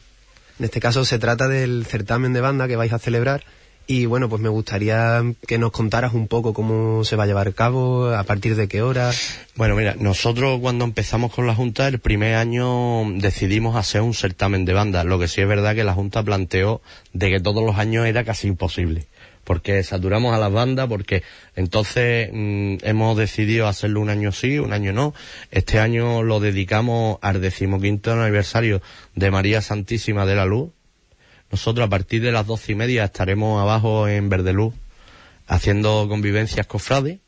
[0.59, 3.42] En este caso se trata del certamen de banda que vais a celebrar
[3.87, 7.49] y bueno, pues me gustaría que nos contaras un poco cómo se va a llevar
[7.49, 9.11] a cabo, a partir de qué hora.
[9.57, 14.64] Bueno, mira, nosotros cuando empezamos con la Junta, el primer año decidimos hacer un certamen
[14.64, 15.05] de banda.
[15.05, 16.81] Lo que sí es verdad que la Junta planteó
[17.12, 19.07] de que todos los años era casi imposible.
[19.44, 21.23] Porque saturamos a las bandas, porque
[21.55, 25.12] entonces mm, hemos decidido hacerlo un año sí, un año no.
[25.51, 28.81] Este año lo dedicamos al decimoquinto aniversario
[29.14, 30.70] de María Santísima de la Luz.
[31.55, 34.75] Nosotros a partir de las doce y media estaremos abajo en Verdeluz
[35.47, 37.21] haciendo convivencias cofrades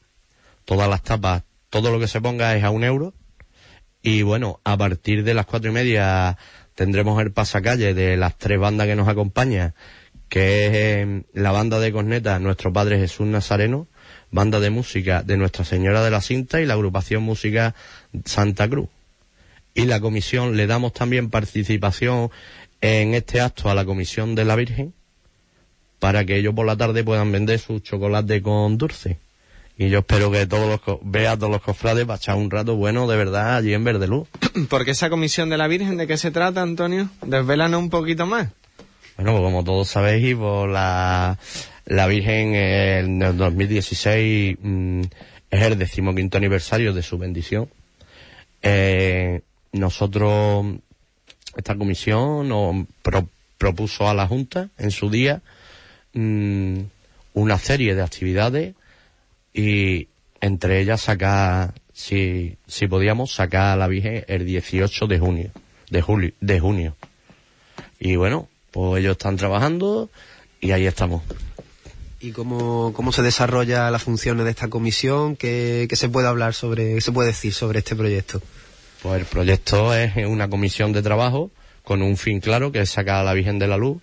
[0.64, 3.14] todas las tapas, todo lo que se ponga es a un euro.
[4.02, 6.36] Y bueno, a partir de las cuatro y media
[6.74, 9.74] tendremos el pasacalle de las tres bandas que nos acompañan,
[10.28, 13.86] que es eh, la banda de corneta Nuestro Padre Jesús Nazareno,
[14.32, 17.76] banda de música de Nuestra Señora de la Cinta y la agrupación música
[18.24, 18.88] Santa Cruz.
[19.72, 22.30] Y la comisión, le damos también participación
[22.80, 24.92] en este acto a la comisión de la Virgen,
[25.98, 29.18] para que ellos por la tarde puedan vender su chocolate con dulce.
[29.78, 32.50] Y yo espero que todos los co- vea a todos los cofrades para echar un
[32.50, 34.26] rato bueno de verdad allí en Verdeluz.
[34.70, 37.10] Porque esa comisión de la Virgen, ¿de qué se trata, Antonio?
[37.22, 38.48] Desvélanos un poquito más.
[39.16, 41.38] Bueno, pues como todos sabéis, pues la,
[41.86, 45.00] la Virgen eh, en el 2016 mm,
[45.50, 47.68] es el decimoquinto aniversario de su bendición.
[48.62, 49.40] Eh,
[49.72, 50.66] nosotros,
[51.56, 55.40] esta comisión pro- propuso a la Junta en su día
[56.12, 56.78] mm,
[57.34, 58.74] una serie de actividades
[59.54, 60.08] y
[60.40, 65.50] entre ellas sacar si, si podíamos sacar a la Virgen el 18 de junio,
[65.90, 66.96] de julio, de junio.
[67.98, 70.10] Y bueno, pues ellos están trabajando
[70.60, 71.22] y ahí estamos.
[72.20, 75.36] ¿Y cómo, cómo se desarrolla las funciones de esta comisión?
[75.36, 78.42] ¿Qué, qué se puede hablar sobre, qué se puede decir sobre este proyecto?
[79.06, 81.52] Pues el proyecto es una comisión de trabajo
[81.84, 84.02] con un fin claro, que es sacar a la Virgen de la Luz,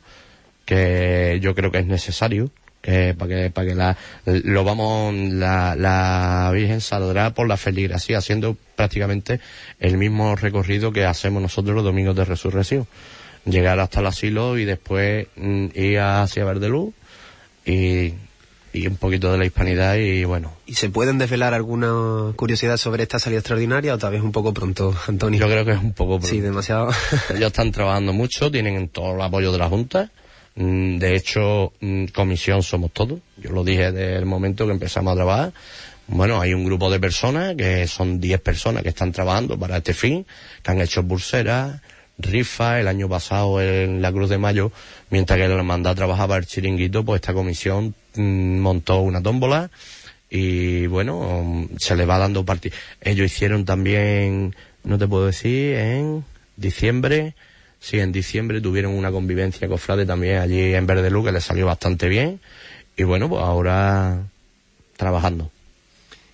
[0.64, 5.76] que yo creo que es necesario, que para que, para que la, lo vamos, la,
[5.76, 9.42] la Virgen saldrá por la feligresía, haciendo prácticamente
[9.82, 12.88] el mismo recorrido que hacemos nosotros los domingos de resurrección.
[13.44, 16.94] Llegar hasta el asilo y después mm, ir hacia Verdeluz
[17.66, 18.14] y,
[18.74, 23.04] y un poquito de la hispanidad y bueno, ¿Y se pueden desvelar alguna curiosidad sobre
[23.04, 25.40] esta salida extraordinaria o tal vez un poco pronto, Antonio?
[25.40, 26.20] yo creo que es un poco...
[26.22, 26.90] Sí, demasiado.
[27.30, 30.10] Ellos están trabajando mucho, tienen todo el apoyo de la Junta.
[30.56, 33.20] Mm, De hecho, mm, comisión somos todos.
[33.38, 35.54] Yo lo dije desde el momento que empezamos a trabajar.
[36.08, 39.94] Bueno, hay un grupo de personas, que son 10 personas que están trabajando para este
[39.94, 40.26] fin,
[40.62, 41.80] que han hecho pulseras,
[42.18, 44.72] rifas, el año pasado en la Cruz de Mayo,
[45.10, 49.70] mientras que la hermandad trabajaba el chiringuito, pues esta comisión montó una tómbola
[50.30, 52.76] y bueno, mm, se le va dando partido.
[53.02, 56.26] Ellos hicieron también, no te puedo decir, en
[56.58, 57.36] diciembre,
[57.80, 62.08] sí, en diciembre tuvieron una convivencia cofrade también allí en Verdelú que les salió bastante
[62.08, 62.40] bien
[62.96, 64.24] y bueno, pues ahora
[64.98, 65.52] trabajando.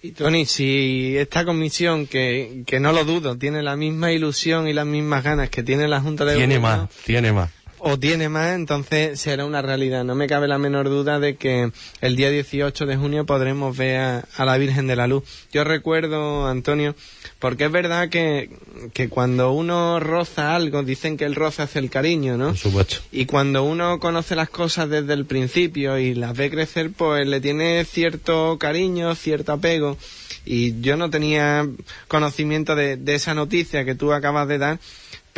[0.02, 4.74] Y Tony, si esta comisión, que, que no lo dudo, tiene la misma ilusión y
[4.74, 7.50] las mismas ganas que tiene la Junta de Tiene Gobierno, más, tiene más.
[7.80, 10.04] O tiene más, entonces será una realidad.
[10.04, 14.00] No me cabe la menor duda de que el día 18 de junio podremos ver
[14.00, 15.24] a, a la Virgen de la Luz.
[15.52, 16.96] Yo recuerdo, Antonio,
[17.40, 18.50] porque es verdad que,
[18.94, 22.48] que cuando uno roza algo, dicen que el roce hace el cariño, ¿no?
[22.48, 22.98] Por supuesto.
[23.12, 27.40] Y cuando uno conoce las cosas desde el principio y las ve crecer, pues le
[27.40, 29.98] tiene cierto cariño, cierto apego.
[30.46, 31.68] Y yo no tenía
[32.08, 34.80] conocimiento de, de esa noticia que tú acabas de dar,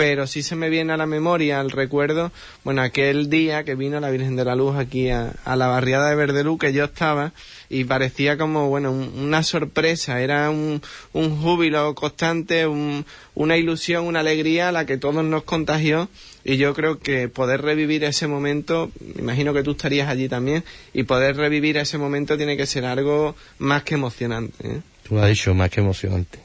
[0.02, 2.32] pero sí se me viene a la memoria, al recuerdo,
[2.64, 6.10] bueno, aquel día que vino la Virgen de la Luz aquí a, a la barriada
[6.10, 7.34] de Verdelú, que yo estaba,
[7.70, 10.82] y parecía como, bueno, un- una sorpresa, era un,
[11.14, 16.10] un júbilo constante, un- una ilusión, una alegría la que todos nos contagió,
[16.44, 20.64] y yo creo que poder revivir ese momento, me imagino que tú estarías allí también,
[20.96, 24.68] y poder revivir ese momento tiene que ser algo más que emocionante.
[24.68, 24.82] ¿eh?
[25.08, 26.40] Tú has dicho, más que emocionante.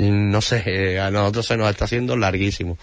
[0.00, 2.78] No sé, a nosotros se nos está haciendo larguísimo.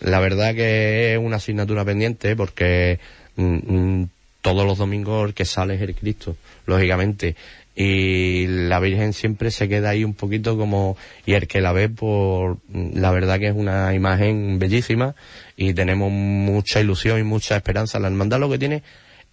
[0.00, 2.98] La verdad que es una asignatura pendiente porque
[3.36, 4.08] mm, mm,
[4.42, 7.36] todos los domingos el que sale es el Cristo, lógicamente.
[7.74, 11.88] Y la Virgen siempre se queda ahí un poquito como, y el que la ve,
[11.88, 15.14] por, la verdad que es una imagen bellísima
[15.56, 17.98] y tenemos mucha ilusión y mucha esperanza.
[17.98, 18.82] La hermandad lo que tiene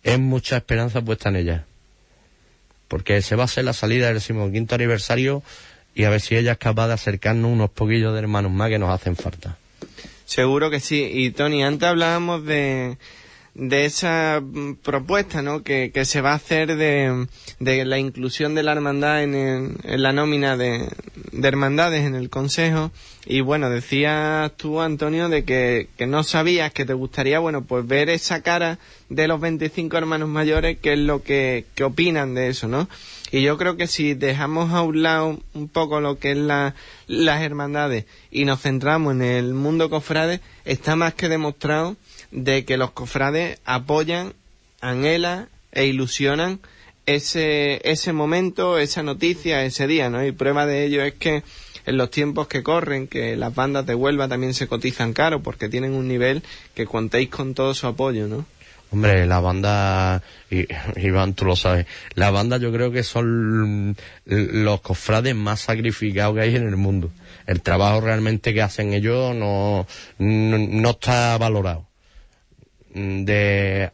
[0.04, 1.65] es mucha esperanza puesta en ella
[2.93, 5.41] porque se va a hacer la salida del decimoquinto aniversario
[5.95, 8.79] y a ver si ella es capaz de acercarnos unos poquillos de hermanos más que
[8.79, 9.58] nos hacen falta.
[10.25, 11.10] Seguro que sí.
[11.13, 12.97] Y Tony, antes hablábamos de,
[13.53, 15.62] de esa mm, propuesta, ¿no?
[15.63, 17.27] Que, que se va a hacer de,
[17.60, 20.88] de la inclusión de la hermandad en, el- en la nómina de,
[21.32, 22.91] de hermandades en el Consejo.
[23.25, 27.86] Y bueno, decías tú, Antonio, de que, que no sabías que te gustaría, bueno, pues
[27.86, 28.79] ver esa cara
[29.10, 32.89] de los 25 hermanos mayores, que es lo que, que opinan de eso, ¿no?
[33.34, 36.76] Y yo creo que si dejamos a un lado un poco lo que es la,
[37.08, 41.96] las hermandades y nos centramos en el mundo cofrade, está más que demostrado
[42.30, 44.34] de que los cofrades apoyan,
[44.82, 46.60] anhelan e ilusionan
[47.08, 50.24] ese, ese momento, esa noticia, ese día, ¿no?
[50.24, 51.41] Y prueba de ello es que
[51.88, 55.69] en los tiempos que corren, que las bandas de Huelva también se cotizan caro porque
[55.69, 56.43] tienen un nivel
[56.76, 58.46] que contéis con todo su apoyo, ¿no?
[58.93, 60.21] Hombre, la banda,
[60.95, 66.41] Iván, tú lo sabes, la banda yo creo que son los cofrades más sacrificados que
[66.41, 67.10] hay en el mundo.
[67.47, 69.88] El trabajo realmente que hacen ellos no,
[70.19, 71.88] no, no está valorado.
[72.93, 73.89] De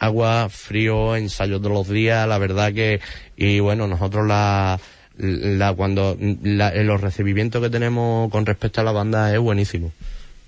[0.00, 3.00] agua, frío, ensayos de los días, la verdad que,
[3.36, 4.80] y bueno, nosotros la,
[5.16, 9.92] la cuando, la- los recibimientos que tenemos con respecto a la banda es buenísimo.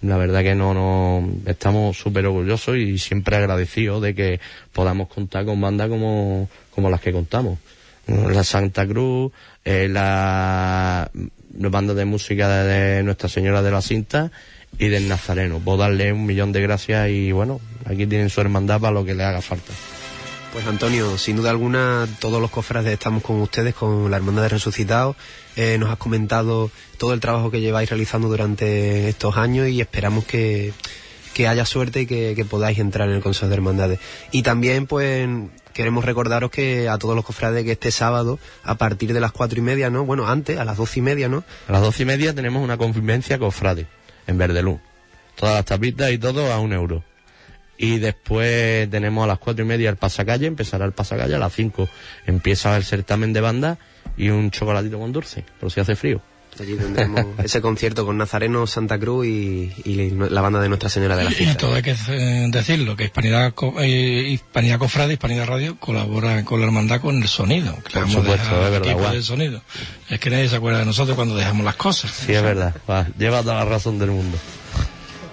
[0.04, 4.40] La verdad que no, no, estamos súper orgullosos y siempre agradecidos de que
[4.72, 7.58] podamos contar con bandas como, como las que contamos.
[8.06, 9.32] La Santa Cruz,
[9.64, 11.10] eh, la,
[11.58, 14.30] la banda de música de, Nuestra Señora de la Cinta
[14.78, 15.58] y del Nazareno.
[15.58, 19.14] Puedo darle un millón de gracias y bueno, aquí tienen su hermandad para lo que
[19.14, 19.72] les haga falta.
[20.54, 24.50] Pues Antonio, sin duda alguna, todos los cofrades estamos con ustedes, con la Hermandad de
[24.50, 25.16] Resucitados.
[25.56, 30.24] Eh, nos has comentado todo el trabajo que lleváis realizando durante estos años y esperamos
[30.24, 30.72] que,
[31.34, 33.98] que haya suerte y que, podáis entrar en el Consejo de Hermandades.
[34.30, 35.28] Y también, pues,
[35.72, 39.58] queremos recordaros que a todos los cofrades que este sábado, a partir de las cuatro
[39.58, 40.04] y media, ¿no?
[40.04, 41.42] Bueno, antes, a las doce y media, ¿no?
[41.66, 43.88] A las doce y media tenemos una convivencia cofrade
[44.28, 44.78] en Verdelú.
[45.34, 47.02] Todas las tapitas y todo a un euro.
[47.76, 51.52] Y después tenemos a las cuatro y media el pasacalle, empezará el pasacalle, a las
[51.52, 51.88] cinco
[52.26, 53.78] empieza el certamen de banda
[54.16, 56.20] y un chocolatito con dulce, por si hace frío.
[56.60, 61.16] Allí tendremos ese concierto con Nazareno, Santa Cruz y, y la banda de Nuestra Señora
[61.16, 61.56] de la Y Fiesta.
[61.58, 66.60] todo hay que eh, decirlo, que Hispanidad, Co- eh, Hispanidad Cofrade, Hispanidad Radio colabora con
[66.60, 67.76] la hermandad con el sonido.
[67.82, 69.62] Que Por supuesto, es verdad, de sonido.
[70.08, 72.12] Es que nadie se acuerda de nosotros cuando dejamos las cosas.
[72.12, 72.72] Sí, es verdad.
[72.88, 74.38] Va, lleva toda la razón del mundo.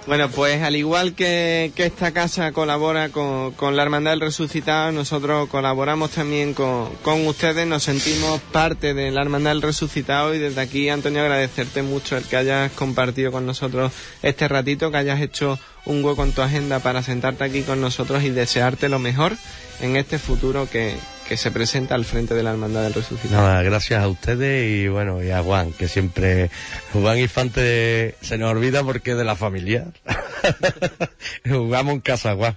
[0.04, 4.90] Bueno, pues al igual que, que esta casa colabora con, con la Hermandad del Resucitado,
[4.90, 10.38] nosotros colaboramos también con, con ustedes, nos sentimos parte de la Hermandad del Resucitado y
[10.38, 15.20] desde aquí, Antonio, agradecerte mucho el que hayas compartido con nosotros este ratito, que hayas
[15.20, 19.36] hecho un hueco en tu agenda para sentarte aquí con nosotros y desearte lo mejor
[19.80, 20.96] en este futuro que,
[21.36, 23.42] se presenta al frente de la Hermandad del Resucitado.
[23.42, 26.50] Nada, gracias a ustedes y bueno, y a Juan, que siempre
[26.92, 29.86] Juan Infante se nos olvida porque es de la familia.
[31.48, 32.56] Jugamos en casa, Juan.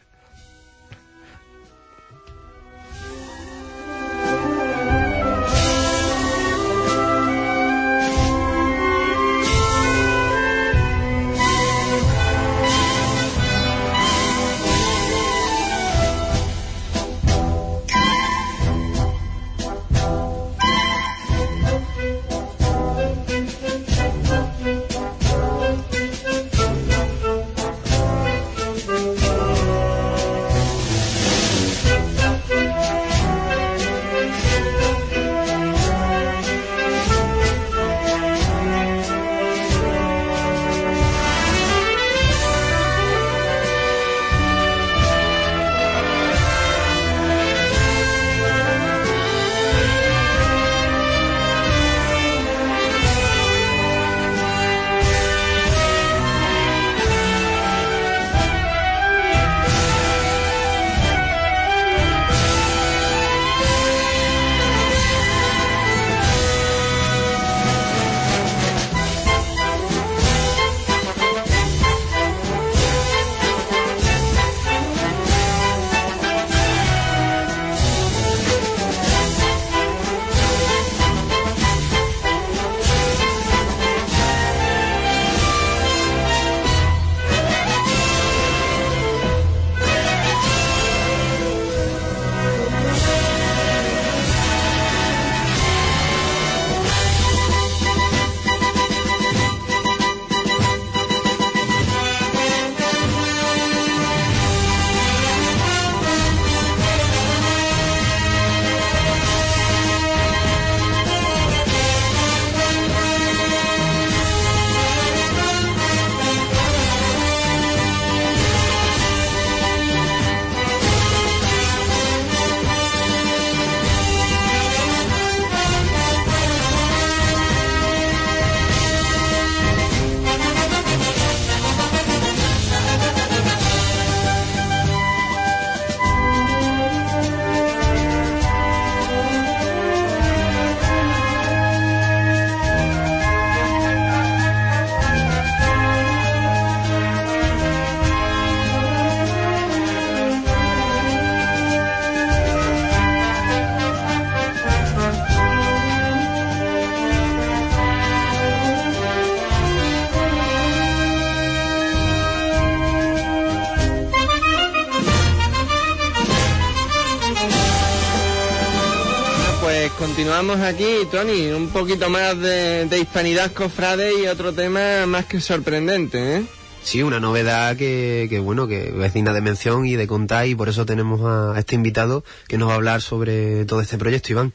[170.62, 176.38] Aquí, Tony, un poquito más de, de hispanidad cofrade y otro tema más que sorprendente,
[176.38, 176.46] ¿eh?
[176.84, 180.54] Sí, una novedad que, que bueno, que es digna de mención y de contar y
[180.54, 184.34] por eso tenemos a este invitado que nos va a hablar sobre todo este proyecto,
[184.34, 184.54] Iván.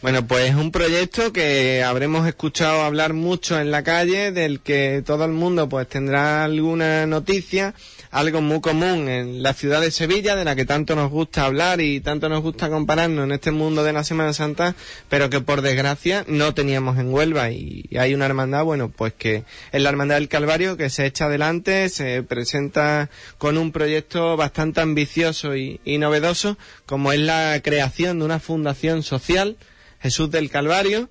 [0.00, 5.02] Bueno, pues es un proyecto que habremos escuchado hablar mucho en la calle, del que
[5.04, 7.74] todo el mundo pues tendrá alguna noticia,
[8.10, 11.80] algo muy común en la ciudad de Sevilla, de la que tanto nos gusta hablar
[11.80, 14.74] y tanto nos gusta compararnos en este mundo de la Semana Santa,
[15.08, 17.50] pero que por desgracia no teníamos en Huelva.
[17.50, 21.26] Y hay una hermandad, bueno, pues que es la Hermandad del Calvario que se echa
[21.26, 26.56] adelante, se presenta con un proyecto bastante ambicioso y, y novedoso,
[26.86, 29.56] como es la creación de una fundación social,
[30.00, 31.08] Jesús del Calvario,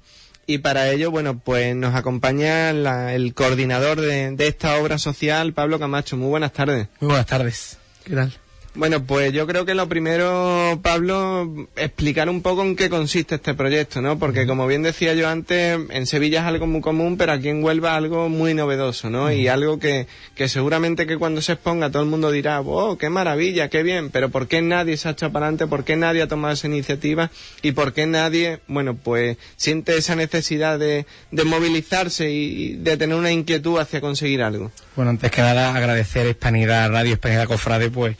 [0.47, 5.53] y para ello, bueno, pues nos acompaña la- el coordinador de, de esta obra social,
[5.53, 6.17] Pablo Camacho.
[6.17, 6.87] Muy buenas tardes.
[7.01, 7.77] Muy buenas tardes.
[8.05, 8.33] ¿Qué tal?
[8.77, 13.55] Bueno, pues yo creo que lo primero, Pablo, explicar un poco en qué consiste este
[13.55, 14.19] proyecto, ¿no?
[14.19, 17.63] Porque como bien decía yo antes, en Sevilla es algo muy común, pero aquí en
[17.63, 19.31] Huelva algo muy novedoso, ¿no?
[19.31, 20.05] Y algo que,
[20.35, 24.11] que seguramente que cuando se exponga todo el mundo dirá, oh, qué maravilla, qué bien,
[24.11, 25.65] pero ¿por qué nadie se ha hecho para adelante?
[25.65, 27.31] ¿Por qué nadie ha tomado esa iniciativa?
[27.63, 33.17] ¿Y por qué nadie, bueno, pues siente esa necesidad de, de movilizarse y de tener
[33.17, 34.71] una inquietud hacia conseguir algo?
[34.95, 38.17] Bueno, antes que nada agradecer a Hispanidad Radio, Hispanidad Cofrade, pues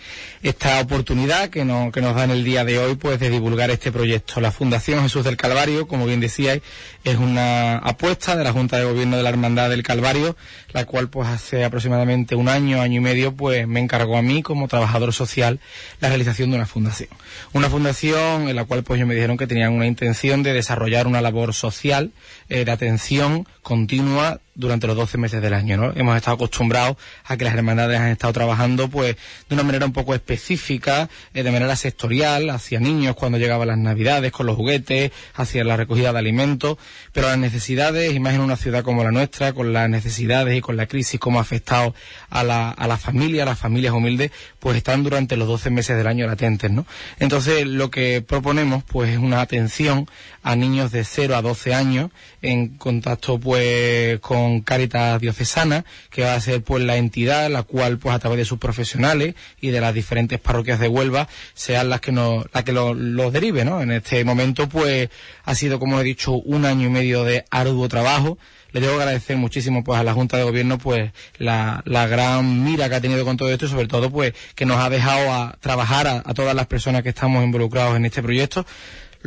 [0.49, 3.69] esta oportunidad que, nos que nos da en el día de hoy, pues de divulgar
[3.69, 4.39] este proyecto.
[4.41, 6.61] La Fundación Jesús del Calvario, como bien decíais,
[7.07, 10.35] es una apuesta de la Junta de Gobierno de la Hermandad del Calvario,
[10.73, 14.43] la cual pues hace aproximadamente un año, año y medio, pues me encargó a mí
[14.43, 15.61] como trabajador social
[16.01, 17.09] la realización de una fundación.
[17.53, 21.07] Una fundación en la cual pues ellos me dijeron que tenían una intención de desarrollar
[21.07, 22.11] una labor social
[22.49, 25.93] eh, de atención continua durante los 12 meses del año, ¿no?
[25.95, 29.15] Hemos estado acostumbrados a que las hermandades han estado trabajando, pues,
[29.47, 33.77] de una manera un poco específica, eh, de manera sectorial, hacia niños cuando llegaban las
[33.77, 36.77] navidades, con los juguetes, hacia la recogida de alimentos,
[37.13, 40.61] pero las necesidades, y más en una ciudad como la nuestra, con las necesidades y
[40.61, 41.93] con la crisis, como ha afectado
[42.29, 45.97] a la, a la familia, a las familias humildes, pues están durante los 12 meses
[45.97, 46.85] del año latentes, ¿no?
[47.19, 50.07] Entonces, lo que proponemos, pues, es una atención
[50.43, 56.35] a niños de 0 a 12 años, en contacto, pues, con Caritas Diocesana, que va
[56.35, 59.81] a ser pues la entidad la cual pues a través de sus profesionales y de
[59.81, 63.81] las diferentes parroquias de Huelva sean las que nos, la que los lo derive, ¿no?
[63.81, 65.09] En este momento pues
[65.45, 68.37] ha sido como he dicho un año y medio de arduo trabajo.
[68.71, 72.89] Le debo agradecer muchísimo pues a la Junta de Gobierno pues la, la gran mira
[72.89, 75.57] que ha tenido con todo esto y sobre todo pues que nos ha dejado a
[75.61, 78.65] trabajar a, a todas las personas que estamos involucrados en este proyecto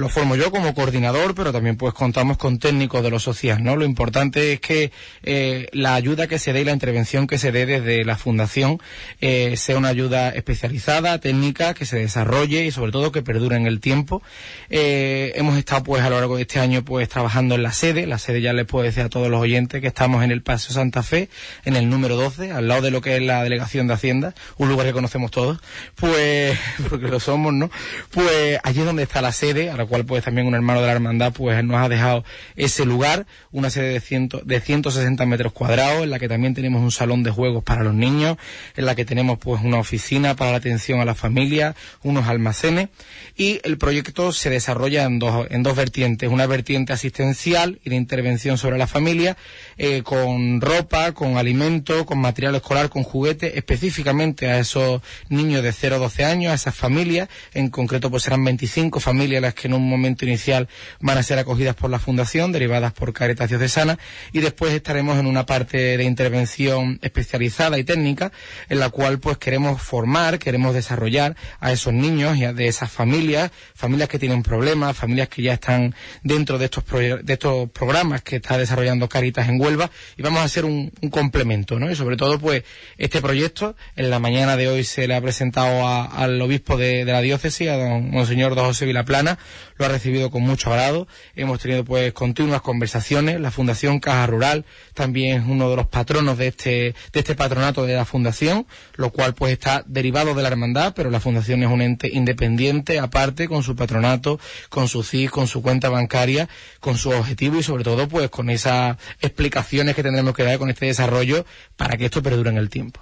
[0.00, 3.76] lo formo yo como coordinador, pero también pues contamos con técnicos de lo social, ¿no?
[3.76, 4.92] Lo importante es que
[5.22, 8.78] eh, la ayuda que se dé y la intervención que se dé desde la fundación
[9.20, 13.66] eh, sea una ayuda especializada, técnica, que se desarrolle y sobre todo que perdure en
[13.66, 14.22] el tiempo.
[14.70, 18.06] Eh, hemos estado pues a lo largo de este año pues trabajando en la sede,
[18.06, 20.72] la sede ya les puedo decir a todos los oyentes que estamos en el Paseo
[20.72, 21.28] Santa Fe,
[21.66, 24.70] en el número 12, al lado de lo que es la delegación de Hacienda, un
[24.70, 25.58] lugar que conocemos todos,
[25.94, 27.70] pues, porque lo somos, ¿no?
[28.10, 31.32] Pues allí es donde está la sede, cual pues también un hermano de la hermandad
[31.34, 32.24] pues nos ha dejado
[32.56, 36.80] ese lugar, una sede de, ciento, de 160 metros cuadrados, en la que también tenemos
[36.82, 38.38] un salón de juegos para los niños,
[38.76, 42.88] en la que tenemos pues una oficina para la atención a la familia, unos almacenes
[43.36, 47.96] y el proyecto se desarrolla en dos, en dos vertientes, una vertiente asistencial y de
[47.96, 49.36] intervención sobre la familia,
[49.76, 55.72] eh, con ropa, con alimento, con material escolar, con juguetes, específicamente a esos niños de
[55.72, 59.68] 0 a 12 años, a esas familias, en concreto pues serán 25 familias las que
[59.70, 60.68] en un momento inicial
[61.00, 63.98] van a ser acogidas por la Fundación, derivadas por Caritas Diocesana,
[64.32, 68.32] y después estaremos en una parte de intervención especializada y técnica,
[68.68, 72.90] en la cual pues queremos formar, queremos desarrollar a esos niños y a de esas
[72.90, 78.22] familias, familias que tienen problemas, familias que ya están dentro de estos, de estos programas
[78.22, 81.90] que está desarrollando Caritas en Huelva, y vamos a hacer un, un complemento, ¿no?
[81.90, 82.64] Y sobre todo pues
[82.98, 87.04] este proyecto, en la mañana de hoy se le ha presentado a, al obispo de,
[87.04, 89.38] de la diócesis, a don Monseñor Don José Vilaplana,
[89.76, 91.08] lo ha recibido con mucho agrado.
[91.34, 93.40] Hemos tenido pues continuas conversaciones.
[93.40, 97.84] La Fundación Caja Rural también es uno de los patronos de este, de este patronato
[97.84, 101.70] de la Fundación, lo cual pues está derivado de la hermandad, pero la Fundación es
[101.70, 104.38] un ente independiente, aparte, con su patronato,
[104.68, 106.48] con su CIS, con su cuenta bancaria,
[106.80, 110.70] con su objetivo y sobre todo pues con esas explicaciones que tendremos que dar con
[110.70, 111.44] este desarrollo
[111.76, 113.00] para que esto perdure en el tiempo.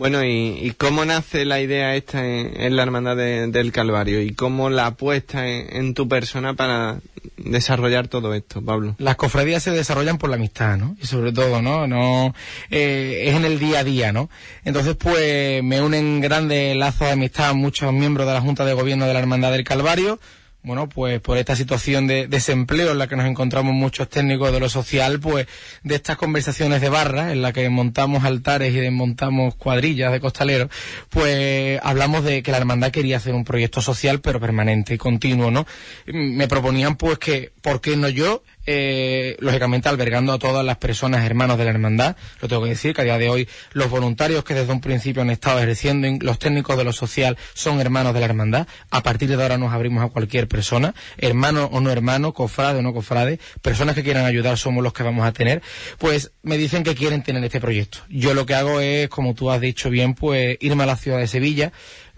[0.00, 4.22] Bueno, ¿y, y cómo nace la idea esta en, la Hermandad de- del Calvario?
[4.22, 7.00] ¿Y cómo la apuesta en, en tu persona para
[7.36, 8.94] desarrollar todo esto, Pablo?
[8.96, 10.96] Las cofradías se desarrollan por la amistad, ¿no?
[11.02, 11.86] Y sobre todo, ¿no?
[11.86, 12.34] No
[12.70, 14.30] eh, es en el día a día, ¿no?
[14.64, 19.04] Entonces, pues me unen grandes lazos de amistad muchos miembros de la Junta de Gobierno
[19.06, 20.18] de la Hermandad del Calvario.
[20.62, 24.60] Bueno, pues por esta situación de desempleo en la que nos encontramos muchos técnicos de
[24.60, 25.46] lo social, pues
[25.84, 30.68] de estas conversaciones de barra en la que montamos altares y desmontamos cuadrillas de costaleros,
[31.08, 35.50] pues hablamos de que la hermandad quería hacer un proyecto social pero permanente y continuo,
[35.50, 35.66] ¿no?
[36.04, 38.42] Me proponían pues que, ¿por qué no yo?
[38.72, 42.14] Eh, lógicamente albergando a todas las personas hermanos de la hermandad.
[42.40, 45.22] Lo tengo que decir que a día de hoy los voluntarios que desde un principio
[45.22, 48.68] han estado ejerciendo, los técnicos de lo social son hermanos de la hermandad.
[48.90, 52.82] A partir de ahora nos abrimos a cualquier persona, hermano o no hermano, cofrade o
[52.82, 55.62] no cofrade, personas que quieran ayudar somos los que vamos a tener.
[55.98, 57.98] Pues me dicen que quieren tener este proyecto.
[58.08, 61.18] Yo lo que hago es, como tú has dicho bien, pues irme a la ciudad
[61.18, 61.72] de Sevilla,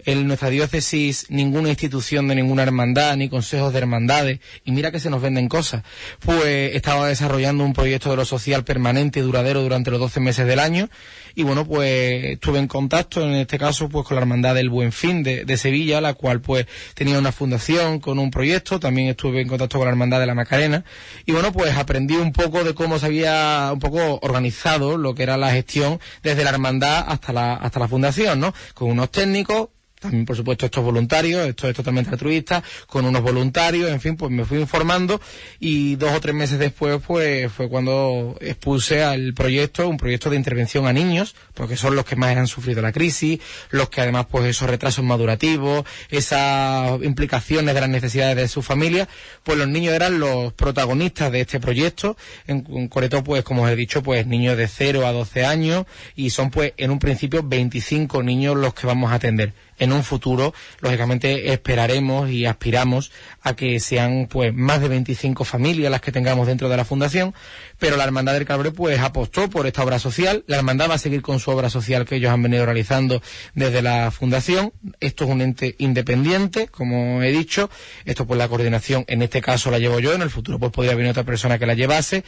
[0.05, 4.99] en nuestra diócesis ninguna institución de ninguna hermandad, ni consejos de hermandades, y mira que
[4.99, 5.83] se nos venden cosas,
[6.19, 10.47] pues estaba desarrollando un proyecto de lo social permanente y duradero durante los 12 meses
[10.47, 10.89] del año,
[11.35, 14.91] y bueno, pues estuve en contacto, en este caso, pues con la Hermandad del Buen
[14.91, 19.41] Fin de, de Sevilla, la cual pues tenía una fundación con un proyecto, también estuve
[19.41, 20.83] en contacto con la Hermandad de la Macarena,
[21.25, 25.23] y bueno, pues aprendí un poco de cómo se había un poco organizado lo que
[25.23, 28.53] era la gestión desde la hermandad hasta la, hasta la fundación, ¿no?
[28.73, 29.69] Con unos técnicos,
[30.03, 34.31] también por supuesto estos voluntarios, esto es totalmente altruista, con unos voluntarios, en fin, pues
[34.31, 35.19] me fui informando
[35.59, 40.35] y dos o tres meses después pues fue cuando expuse al proyecto, un proyecto de
[40.35, 43.39] intervención a niños, porque son los que más han sufrido la crisis,
[43.71, 49.07] los que además pues esos retrasos madurativos, esas implicaciones de las necesidades de su familia,
[49.43, 53.75] pues los niños eran los protagonistas de este proyecto, en concreto pues como os he
[53.75, 55.85] dicho pues niños de 0 a 12 años
[56.15, 60.03] y son pues en un principio 25 niños los que vamos a atender en un
[60.03, 63.11] futuro, lógicamente, esperaremos y aspiramos
[63.41, 67.33] a que sean pues más de 25 familias las que tengamos dentro de la fundación,
[67.83, 70.97] pero la Hermandad del Calvario pues apostó por esta obra social, la Hermandad va a
[70.97, 73.21] seguir con su obra social que ellos han venido realizando
[73.55, 74.71] desde la fundación,
[75.01, 77.69] esto es un ente independiente, como he dicho,
[78.05, 80.95] esto pues la coordinación en este caso la llevo yo, en el futuro pues podría
[80.95, 82.23] venir otra persona que la llevase,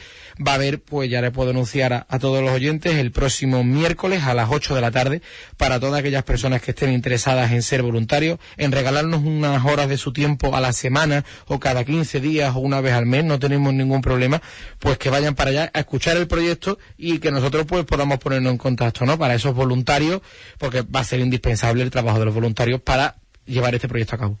[0.46, 4.24] va a haber pues ya le puedo anunciar a, todos los oyentes el próximo miércoles
[4.24, 5.22] a las 8 de la tarde
[5.56, 9.96] para todas aquellas personas que estén interesadas en ser voluntarios, en regalarnos unas horas de
[9.96, 13.38] su tiempo a la semana o cada 15 días o una vez al mes, no
[13.38, 14.42] tenemos ningún problema,
[14.80, 18.52] pues que vayan para allá a escuchar el proyecto y que nosotros pues podamos ponernos
[18.52, 19.18] en contacto, ¿no?
[19.18, 20.20] Para esos voluntarios,
[20.58, 24.18] porque va a ser indispensable el trabajo de los voluntarios para llevar este proyecto a
[24.18, 24.38] cabo.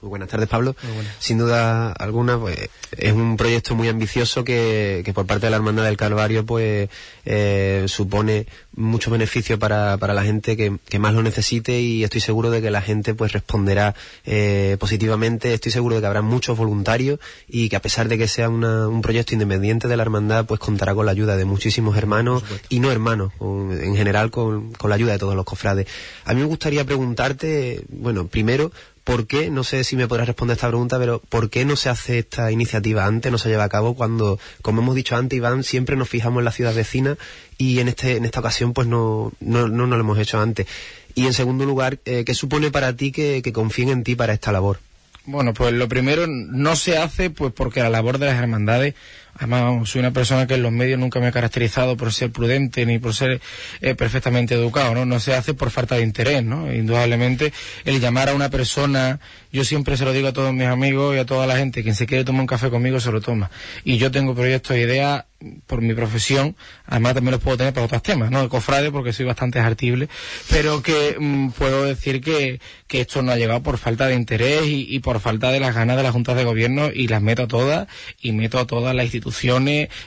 [0.00, 0.76] Muy buenas tardes, Pablo.
[1.18, 2.56] Sin duda alguna, pues
[2.96, 6.88] es un proyecto muy ambicioso que, que por parte de la Hermandad del Calvario, pues
[7.24, 8.46] eh, supone
[8.76, 12.62] mucho beneficio para, para la gente que, que, más lo necesite y estoy seguro de
[12.62, 15.52] que la gente pues responderá eh, positivamente.
[15.52, 17.18] Estoy seguro de que habrá muchos voluntarios
[17.48, 20.60] y que a pesar de que sea una, un proyecto independiente de la Hermandad, pues
[20.60, 24.94] contará con la ayuda de muchísimos hermanos y no hermanos, en general con, con la
[24.94, 25.88] ayuda de todos los cofrades.
[26.24, 28.70] A mí me gustaría preguntarte, bueno, primero,
[29.08, 31.88] ¿por qué, no sé si me podrás responder esta pregunta, pero ¿por qué no se
[31.88, 35.64] hace esta iniciativa antes, no se lleva a cabo cuando, como hemos dicho antes, Iván,
[35.64, 37.16] siempre nos fijamos en la ciudad vecina
[37.56, 40.66] y en, este, en esta ocasión pues no, no, no, lo hemos hecho antes?
[41.14, 44.34] Y en segundo lugar, eh, ¿qué supone para ti que, que confíen en ti para
[44.34, 44.78] esta labor?
[45.24, 48.94] Bueno, pues lo primero no se hace pues porque la labor de las hermandades
[49.38, 52.84] Además, soy una persona que en los medios nunca me he caracterizado por ser prudente
[52.86, 53.40] ni por ser
[53.80, 55.06] eh, perfectamente educado, ¿no?
[55.06, 56.72] No se hace por falta de interés, ¿no?
[56.72, 57.52] Indudablemente,
[57.84, 59.20] el llamar a una persona,
[59.52, 61.94] yo siempre se lo digo a todos mis amigos y a toda la gente, quien
[61.94, 63.50] se quiere tomar un café conmigo se lo toma.
[63.84, 65.24] Y yo tengo proyectos e ideas
[65.66, 68.42] por mi profesión, además también los puedo tener para otros temas, ¿no?
[68.42, 70.08] De cofrade porque soy bastante artible,
[70.50, 74.66] pero que mm, puedo decir que, que esto no ha llegado por falta de interés
[74.66, 77.44] y, y, por falta de las ganas de las juntas de gobierno y las meto
[77.44, 77.86] a todas
[78.20, 79.27] y meto a todas las instituciones,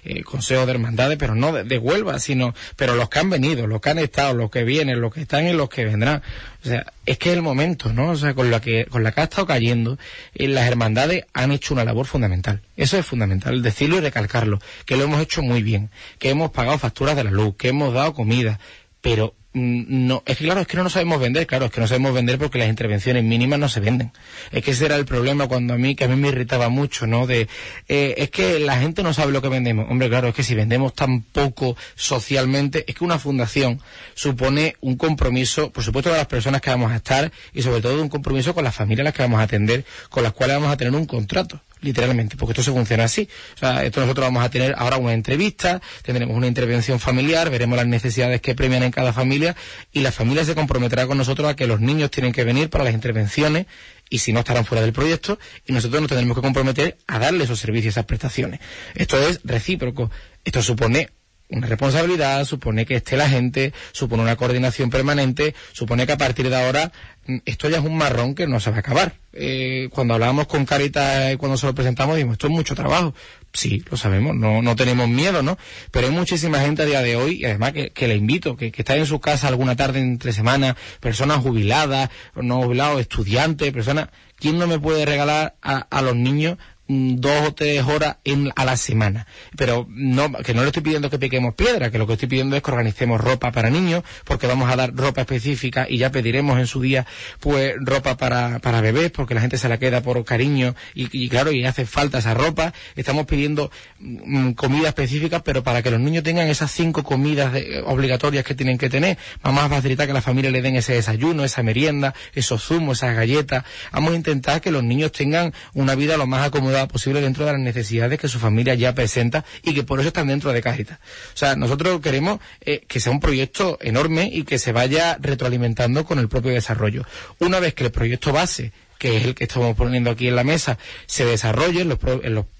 [0.03, 3.67] eh, consejos de hermandades, pero no de, de, Huelva, sino, pero los que han venido,
[3.67, 6.21] los que han estado, los que vienen, los que están y los que vendrán.
[6.63, 8.11] O sea, es que es el momento, ¿no?
[8.11, 9.97] O sea, con la que, con la que ha estado cayendo,
[10.33, 12.61] eh, las hermandades han hecho una labor fundamental.
[12.77, 16.77] Eso es fundamental, decirlo y recalcarlo, que lo hemos hecho muy bien, que hemos pagado
[16.77, 18.59] facturas de la luz, que hemos dado comida,
[19.01, 21.87] pero no, es que claro, es que no nos sabemos vender, claro, es que no
[21.87, 24.13] sabemos vender porque las intervenciones mínimas no se venden.
[24.51, 27.05] Es que ese era el problema cuando a mí, que a mí me irritaba mucho,
[27.05, 27.27] ¿no?
[27.27, 27.49] De,
[27.89, 29.87] eh, es que la gente no sabe lo que vendemos.
[29.89, 33.81] Hombre, claro, es que si vendemos tan poco socialmente, es que una fundación
[34.13, 38.01] supone un compromiso, por supuesto, de las personas que vamos a estar y sobre todo
[38.01, 40.71] un compromiso con las familias a las que vamos a atender, con las cuales vamos
[40.71, 43.27] a tener un contrato literalmente, porque esto se funciona así.
[43.55, 47.77] O sea, esto nosotros vamos a tener ahora una entrevista, tendremos una intervención familiar, veremos
[47.77, 49.55] las necesidades que premian en cada familia
[49.91, 52.83] y la familia se comprometerá con nosotros a que los niños tienen que venir para
[52.83, 53.65] las intervenciones
[54.09, 57.45] y si no estarán fuera del proyecto y nosotros nos tendremos que comprometer a darle
[57.45, 58.59] esos servicios, esas prestaciones.
[58.95, 60.11] Esto es recíproco.
[60.43, 61.09] Esto supone
[61.51, 66.49] una responsabilidad, supone que esté la gente, supone una coordinación permanente, supone que a partir
[66.49, 66.91] de ahora
[67.27, 69.13] mm, esto ya es un marrón que no se va a acabar.
[69.33, 73.13] Eh, cuando hablábamos con Carita y cuando se lo presentamos, dijimos, esto es mucho trabajo.
[73.53, 75.57] Sí, lo sabemos, no, no tenemos miedo, ¿no?
[75.91, 78.71] Pero hay muchísima gente a día de hoy, y además que, que le invito, que,
[78.71, 84.07] que está en su casa alguna tarde entre semana, personas jubiladas, no jubilados, estudiantes, personas,
[84.37, 86.57] ¿quién no me puede regalar a, a los niños
[86.91, 89.27] dos o tres horas en, a la semana.
[89.57, 92.55] Pero no, que no le estoy pidiendo que piquemos piedra, que lo que estoy pidiendo
[92.55, 96.59] es que organicemos ropa para niños, porque vamos a dar ropa específica y ya pediremos
[96.59, 97.05] en su día,
[97.39, 101.51] pues, ropa para, para bebés, porque la gente se la queda por cariño y, claro,
[101.51, 102.73] y hace falta esa ropa.
[102.95, 107.53] Estamos pidiendo mm, comida específica, pero para que los niños tengan esas cinco comidas
[107.85, 111.43] obligatorias que tienen que tener, vamos a facilitar que la familia le den ese desayuno,
[111.43, 113.63] esa merienda, esos zumos, esas galletas.
[113.91, 117.53] Vamos a intentar que los niños tengan una vida lo más acomodada posible dentro de
[117.53, 120.99] las necesidades que su familia ya presenta y que por eso están dentro de Caritas.
[121.33, 126.05] O sea, nosotros queremos eh, que sea un proyecto enorme y que se vaya retroalimentando
[126.05, 127.05] con el propio desarrollo.
[127.39, 128.71] Una vez que el proyecto base
[129.01, 130.77] que es el que estamos poniendo aquí en la mesa,
[131.07, 131.97] se desarrolle en los,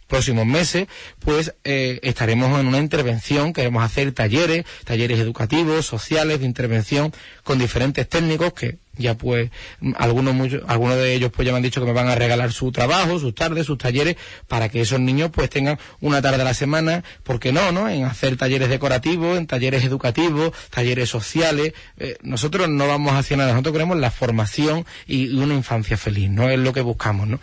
[0.07, 0.87] próximos meses,
[1.19, 7.13] pues eh, estaremos en una intervención, queremos hacer talleres, talleres educativos, sociales, de intervención
[7.43, 9.49] con diferentes técnicos que ya pues
[9.95, 12.51] algunos muchos, algunos de ellos pues ya me han dicho que me van a regalar
[12.51, 14.17] su trabajo, sus tardes, sus talleres
[14.47, 17.89] para que esos niños pues tengan una tarde a la semana, ¿por qué no, no?
[17.89, 21.73] En hacer talleres decorativos, en talleres educativos, talleres sociales.
[21.97, 26.49] Eh, nosotros no vamos hacia nada, nosotros queremos la formación y una infancia feliz, ¿no?
[26.49, 27.39] Es lo que buscamos, ¿no?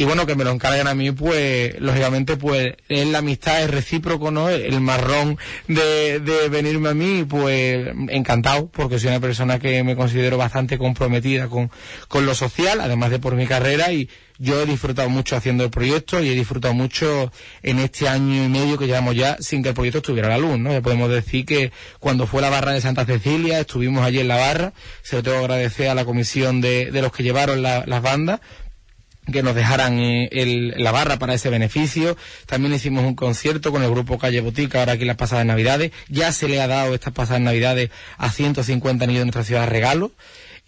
[0.00, 3.70] Y bueno, que me lo encarguen a mí, pues, lógicamente, pues, es la amistad, es
[3.70, 4.48] recíproco, ¿no?
[4.48, 5.36] El marrón
[5.66, 10.78] de, de venirme a mí, pues, encantado, porque soy una persona que me considero bastante
[10.78, 11.72] comprometida con,
[12.06, 15.70] con lo social, además de por mi carrera, y yo he disfrutado mucho haciendo el
[15.70, 17.32] proyecto y he disfrutado mucho
[17.64, 20.38] en este año y medio que llevamos ya sin que el proyecto estuviera a la
[20.38, 20.70] luz, ¿no?
[20.70, 24.36] Ya podemos decir que cuando fue la barra de Santa Cecilia, estuvimos allí en la
[24.36, 28.02] barra, se lo tengo que agradecer a la comisión de, de los que llevaron las
[28.02, 28.38] bandas,
[29.32, 32.16] que nos dejaran eh, la barra para ese beneficio.
[32.46, 35.92] También hicimos un concierto con el grupo Calle Botica ahora aquí las pasadas navidades.
[36.08, 40.12] Ya se le ha dado estas pasadas navidades a 150 niños de nuestra ciudad regalo.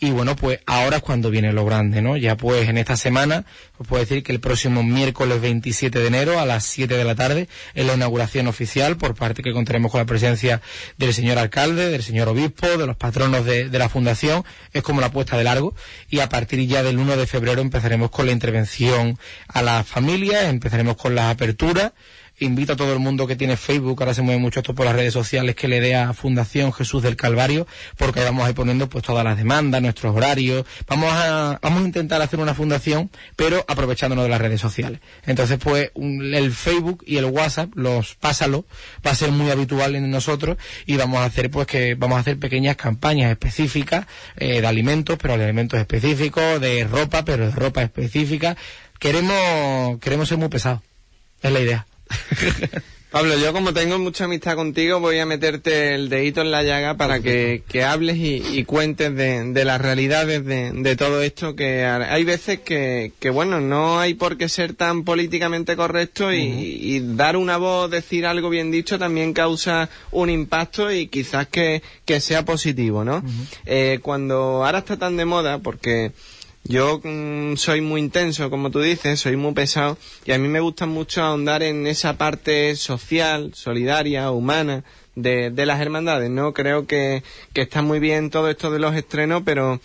[0.03, 2.17] Y bueno, pues ahora es cuando viene lo grande, ¿no?
[2.17, 3.45] Ya pues en esta semana,
[3.77, 7.15] os puedo decir que el próximo miércoles 27 de enero a las 7 de la
[7.15, 10.63] tarde es la inauguración oficial por parte que contaremos con la presencia
[10.97, 14.43] del señor alcalde, del señor obispo, de los patronos de, de la fundación.
[14.73, 15.75] Es como la puesta de largo.
[16.09, 20.45] Y a partir ya del 1 de febrero empezaremos con la intervención a las familias,
[20.45, 21.93] empezaremos con las aperturas
[22.41, 24.95] invito a todo el mundo que tiene Facebook, ahora se mueve mucho esto por las
[24.95, 27.67] redes sociales, que le dé a Fundación Jesús del Calvario,
[27.97, 31.87] porque vamos a ir poniendo pues todas las demandas, nuestros horarios, vamos a, vamos a
[31.87, 35.01] intentar hacer una fundación, pero aprovechándonos de las redes sociales.
[35.27, 38.65] Entonces pues el Facebook y el WhatsApp, los pásalo,
[39.07, 42.21] va a ser muy habitual en nosotros y vamos a hacer pues que vamos a
[42.21, 47.53] hacer pequeñas campañas específicas eh, de alimentos, pero de alimentos específicos, de ropa, pero de
[47.53, 48.57] ropa específica.
[48.99, 50.81] Queremos, queremos ser muy pesados.
[51.43, 51.87] Es la idea.
[53.11, 56.95] Pablo, yo como tengo mucha amistad contigo, voy a meterte el dedito en la llaga
[56.95, 63.13] para que, hables y, cuentes de, las realidades de, todo esto, que hay veces que,
[63.33, 68.49] bueno, no hay por qué ser tan políticamente correcto y, dar una voz, decir algo
[68.49, 71.83] bien dicho, también causa un impacto y quizás que,
[72.21, 73.25] sea positivo, ¿no?
[73.67, 76.13] Eh, cuando ahora está tan de moda, porque
[76.71, 80.61] yo mm, soy muy intenso, como tú dices, soy muy pesado y a mí me
[80.61, 84.85] gusta mucho ahondar en esa parte social, solidaria, humana
[85.17, 86.55] de, de las hermandades, ¿no?
[86.55, 89.81] Creo que, que está muy bien todo esto de los estrenos, pero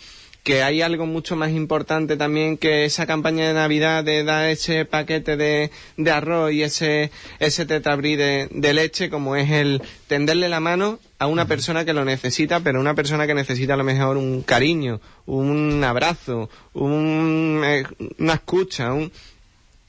[0.46, 4.84] que hay algo mucho más importante también que esa campaña de Navidad de dar ese
[4.84, 10.48] paquete de, de arroz y ese, ese tetabrí de, de, leche, como es el tenderle
[10.48, 13.82] la mano a una persona que lo necesita, pero una persona que necesita a lo
[13.82, 17.82] mejor un cariño, un abrazo, un, eh,
[18.18, 19.10] una escucha, un,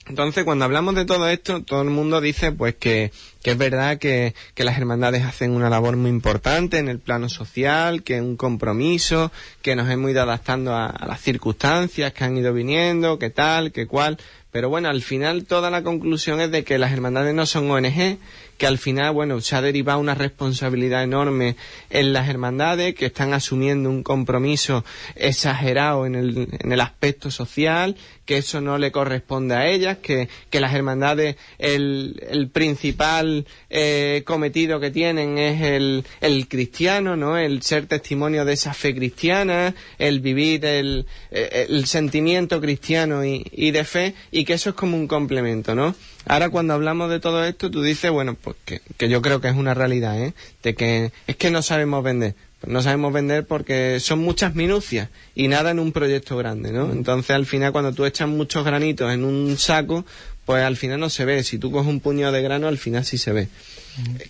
[0.10, 3.98] entonces, cuando hablamos de todo esto, todo el mundo dice pues que, que es verdad
[3.98, 8.22] que, que, las hermandades hacen una labor muy importante en el plano social, que es
[8.22, 9.32] un compromiso,
[9.62, 13.72] que nos hemos ido adaptando a, a las circunstancias que han ido viniendo, que tal,
[13.72, 14.18] que cual.
[14.52, 18.18] Pero bueno, al final toda la conclusión es de que las hermandades no son ONG,
[18.58, 21.56] que al final, bueno, se ha derivado una responsabilidad enorme
[21.90, 24.84] en las hermandades, que están asumiendo un compromiso
[25.16, 27.96] exagerado en el, en el aspecto social,
[28.26, 34.24] que eso no le corresponde a ellas, que, que las hermandades, el, el principal eh,
[34.26, 37.38] cometido que tienen es el, el cristiano, ¿no?
[37.38, 43.46] El ser testimonio de esa fe cristiana, el vivir el, eh, el sentimiento cristiano y,
[43.52, 45.96] y de fe, y que eso es como un complemento, ¿no?
[46.28, 49.48] Ahora cuando hablamos de todo esto, tú dices, bueno, pues que, que yo creo que
[49.48, 50.34] es una realidad, ¿eh?
[50.64, 52.36] De que es que no sabemos vender.
[52.60, 56.92] Pues no sabemos vender porque son muchas minucias y nada en un proyecto grande, ¿no?
[56.92, 60.06] Entonces al final cuando tú echas muchos granitos en un saco,
[60.48, 61.44] pues al final no se ve.
[61.44, 63.48] Si tú coges un puñado de grano, al final sí se ve.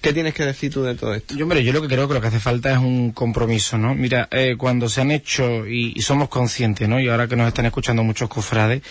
[0.01, 1.35] ¿Qué tienes que decir tú de todo esto?
[1.35, 3.93] Yo, hombre, yo lo que creo que lo que hace falta es un compromiso, ¿no?
[3.95, 7.01] Mira, eh, cuando se han hecho, y, y somos conscientes, ¿no?
[7.01, 8.81] Y ahora que nos están escuchando muchos cofrades,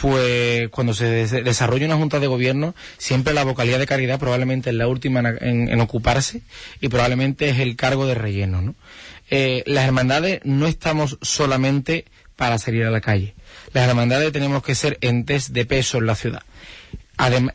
[0.00, 4.70] pues cuando se des- desarrolla una junta de gobierno, siempre la vocalía de caridad probablemente
[4.70, 6.42] es la última en, en- en ocuparse
[6.80, 8.74] y probablemente es el cargo de relleno, ¿no?
[9.30, 12.04] Eh, las hermandades no estamos solamente
[12.36, 13.34] para salir a la calle.
[13.72, 16.42] Las hermandades tenemos que ser entes de peso en la ciudad.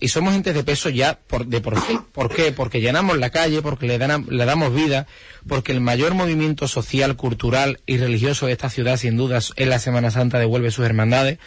[0.01, 1.97] Y somos entes de peso ya por, de por sí.
[2.11, 2.51] ¿Por qué?
[2.51, 5.07] Porque llenamos la calle, porque le, dan- le damos vida,
[5.47, 9.79] porque el mayor movimiento social, cultural y religioso de esta ciudad, sin dudas, es la
[9.79, 11.37] Semana Santa de Huelva y sus hermandades,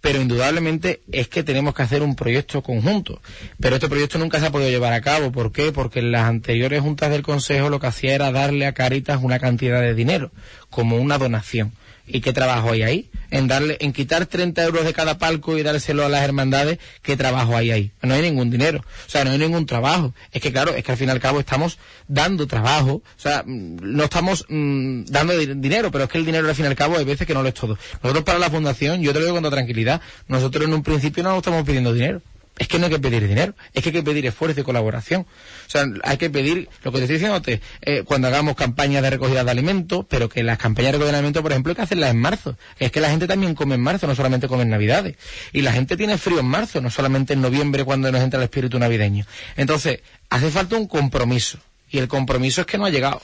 [0.00, 3.20] pero indudablemente es que tenemos que hacer un proyecto conjunto.
[3.60, 5.30] Pero este proyecto nunca se ha podido llevar a cabo.
[5.30, 5.70] ¿Por qué?
[5.70, 9.38] Porque en las anteriores juntas del Consejo lo que hacía era darle a Caritas una
[9.38, 10.32] cantidad de dinero,
[10.70, 11.72] como una donación.
[12.06, 13.10] ¿Y qué trabajo hay ahí?
[13.30, 17.16] En darle, en quitar 30 euros de cada palco y dárselo a las hermandades, ¿qué
[17.16, 17.90] trabajo hay ahí?
[18.02, 18.84] No hay ningún dinero.
[19.06, 20.14] O sea, no hay ningún trabajo.
[20.32, 22.92] Es que claro, es que al fin y al cabo estamos dando trabajo.
[22.94, 26.54] O sea, mm, no estamos mm, dando di- dinero, pero es que el dinero al
[26.54, 27.76] fin y al cabo hay veces que no lo es todo.
[28.02, 31.22] Nosotros para la fundación, yo te lo digo con toda tranquilidad, nosotros en un principio
[31.22, 32.22] no estamos pidiendo dinero.
[32.58, 35.22] Es que no hay que pedir dinero, es que hay que pedir esfuerzo y colaboración.
[35.22, 37.42] O sea, hay que pedir, lo que te estoy diciendo,
[37.82, 41.18] eh, cuando hagamos campañas de recogida de alimentos, pero que las campañas de recogida de
[41.18, 42.56] alimentos, por ejemplo, hay que hacerlas en marzo.
[42.78, 45.16] Es que la gente también come en marzo, no solamente come en Navidades.
[45.52, 48.44] Y la gente tiene frío en marzo, no solamente en noviembre cuando nos entra el
[48.44, 49.26] espíritu navideño.
[49.56, 50.00] Entonces,
[50.30, 51.58] hace falta un compromiso.
[51.90, 53.20] Y el compromiso es que no ha llegado.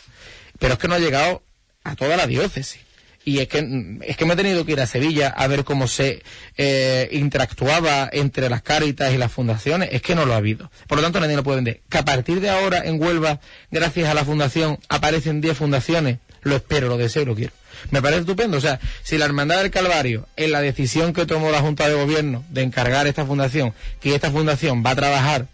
[0.59, 1.43] Pero es que no ha llegado
[1.85, 2.80] a toda la diócesis.
[3.24, 5.86] Y es que, es que me he tenido que ir a Sevilla a ver cómo
[5.86, 6.22] se
[6.56, 9.90] eh, interactuaba entre las cáritas y las fundaciones.
[9.92, 10.70] Es que no lo ha habido.
[10.88, 11.80] Por lo tanto, nadie lo puede vender.
[11.88, 16.56] Que a partir de ahora en Huelva, gracias a la fundación, aparecen 10 fundaciones, lo
[16.56, 17.52] espero, lo deseo lo quiero.
[17.90, 18.58] Me parece estupendo.
[18.58, 21.94] O sea, si la Hermandad del Calvario, en la decisión que tomó la Junta de
[21.94, 25.46] Gobierno de encargar esta fundación, que esta fundación va a trabajar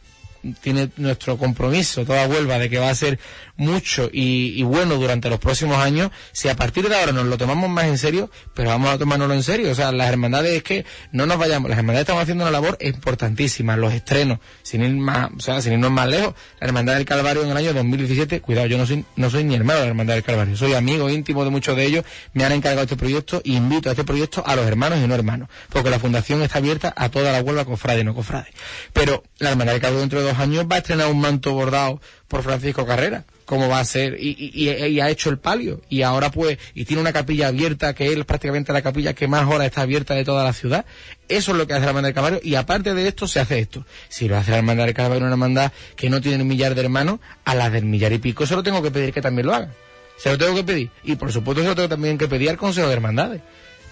[0.60, 3.18] tiene nuestro compromiso, toda Huelva, de que va a ser
[3.58, 7.36] mucho y, y, bueno durante los próximos años, si a partir de ahora nos lo
[7.36, 9.70] tomamos más en serio, pero vamos a tomárnoslo en serio.
[9.70, 12.78] O sea, las hermandades es que no nos vayamos, las hermandades estamos haciendo una labor
[12.80, 16.34] importantísima, los estrenos, sin ir más, o sea, sin irnos más lejos.
[16.60, 19.56] La Hermandad del Calvario en el año 2017, cuidado, yo no soy, no soy ni
[19.56, 22.04] hermano de la Hermandad del Calvario, soy amigo íntimo de muchos de ellos,
[22.34, 25.14] me han encargado este proyecto y invito a este proyecto a los hermanos y no
[25.14, 28.52] hermanos, porque la fundación está abierta a toda la Huelva, cofrade y no cofrade.
[28.92, 32.00] Pero la Hermandad del Calvario dentro de dos años va a estrenar un manto bordado
[32.28, 34.18] por Francisco Carrera como va a ser.
[34.20, 35.80] Y, y, ha hecho el palio.
[35.88, 39.46] Y ahora pues y tiene una capilla abierta que es prácticamente la capilla que más
[39.46, 40.84] horas está abierta de toda la ciudad.
[41.28, 43.58] Eso es lo que hace la hermandad del Calvario y aparte de esto se hace
[43.58, 43.86] esto.
[44.10, 46.82] Si lo hace la hermandad del Calvario una hermandad que no tiene un millar de
[46.82, 49.54] hermanos a la del millar y pico se lo tengo que pedir que también lo
[49.54, 49.72] hagan
[50.18, 50.90] se lo tengo que pedir.
[51.04, 53.40] Y por supuesto se lo tengo también que pedir al Consejo de Hermandades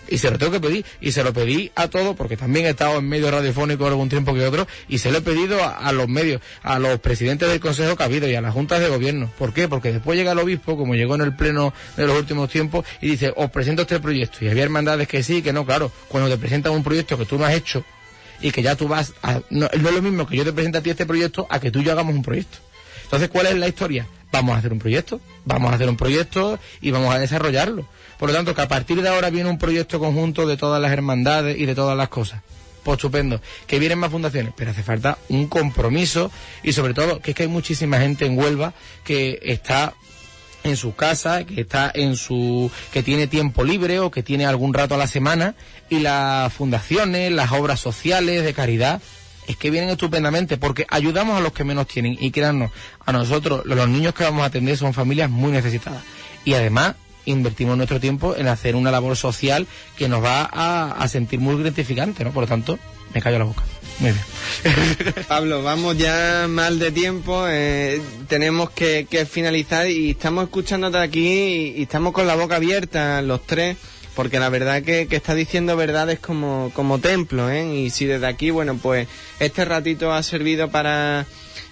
[0.08, 2.70] y se lo tengo que pedir y se lo pedí a todos porque también he
[2.70, 6.08] estado en medios radiofónicos algún tiempo que otro y se lo he pedido a, los
[6.08, 9.68] medios a los presidentes del Consejo habido y a las juntas de gobierno ¿por qué?
[9.68, 13.10] porque después llega el obispo como llegó en el pleno de los últimos tiempos y
[13.10, 16.36] dice os presento este proyecto y había hermandades que sí que no claro cuando te
[16.36, 17.84] presentan un proyecto que tú no has hecho
[18.40, 20.78] y que ya tú vas a, no, no es lo mismo que yo te presente
[20.78, 22.58] a ti este proyecto a que tú y yo hagamos un proyecto
[23.04, 24.06] entonces ¿cuál es la historia?
[24.32, 27.86] vamos a hacer un proyecto vamos a hacer un proyecto y vamos a desarrollarlo
[28.18, 30.92] por lo tanto, que a partir de ahora viene un proyecto conjunto de todas las
[30.92, 32.42] hermandades y de todas las cosas.
[32.82, 33.40] Pues estupendo.
[33.66, 36.30] Que vienen más fundaciones, pero hace falta un compromiso
[36.62, 39.94] y sobre todo que es que hay muchísima gente en Huelva que está
[40.62, 44.74] en su casa, que está en su, que tiene tiempo libre o que tiene algún
[44.74, 45.54] rato a la semana
[45.88, 49.00] y las fundaciones, las obras sociales de caridad
[49.46, 52.72] es que vienen estupendamente porque ayudamos a los que menos tienen y créannos,
[53.04, 56.02] a nosotros, los niños que vamos a atender son familias muy necesitadas
[56.44, 56.94] y además
[57.26, 59.66] invertimos nuestro tiempo en hacer una labor social
[59.96, 62.32] que nos va a, sentir muy gratificante, ¿no?
[62.32, 62.78] Por lo tanto,
[63.14, 63.62] me callo la boca.
[63.98, 65.14] Muy bien.
[65.28, 71.74] Pablo, vamos ya mal de tiempo, eh, tenemos que, que, finalizar y estamos escuchándote aquí
[71.76, 73.76] y, estamos con la boca abierta los tres,
[74.16, 77.66] porque la verdad que, que está diciendo verdades como, como templo, ¿eh?
[77.76, 79.06] Y si desde aquí, bueno, pues
[79.38, 81.26] este ratito ha servido para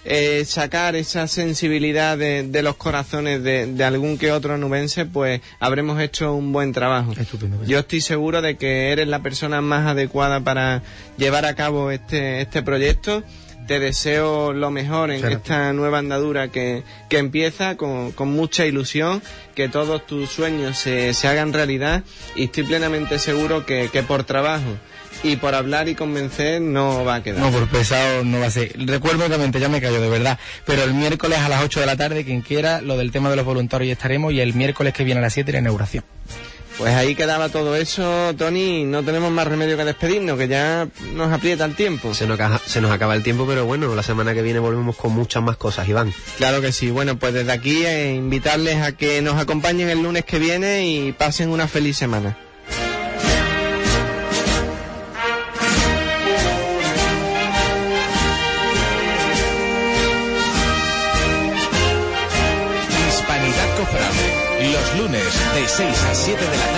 [0.05, 5.41] eh, sacar esa sensibilidad de, de los corazones de, de, algún que otro nubense, pues
[5.59, 7.13] habremos hecho un buen trabajo.
[7.19, 10.83] Estupendo, Yo estoy seguro de que eres la persona más adecuada para
[11.17, 13.23] llevar a cabo este, este proyecto.
[13.67, 19.21] Te deseo lo mejor en esta nueva andadura que, que empieza con, con mucha ilusión,
[19.55, 22.03] que todos tus sueños se, se hagan realidad
[22.35, 24.77] y estoy plenamente seguro que, que por trabajo
[25.23, 27.39] y por hablar y convencer no va a quedar.
[27.39, 28.73] No, por pesado no va a ser.
[28.77, 30.37] Recuerdo únicamente, ya me callo de verdad.
[30.65, 33.35] Pero el miércoles a las 8 de la tarde, quien quiera, lo del tema de
[33.35, 36.03] los voluntarios estaremos y el miércoles que viene a las 7 la inauguración.
[36.77, 41.31] Pues ahí quedaba todo eso, Tony, no tenemos más remedio que despedirnos, que ya nos
[41.31, 42.13] aprieta el tiempo.
[42.13, 44.97] Se nos, acaba, se nos acaba el tiempo, pero bueno, la semana que viene volvemos
[44.97, 46.13] con muchas más cosas, Iván.
[46.37, 46.91] Claro que sí.
[46.91, 51.13] Bueno, pues desde aquí eh, invitarles a que nos acompañen el lunes que viene y
[51.13, 52.37] pasen una feliz semana.
[65.75, 66.74] 6 a 7 de la tarde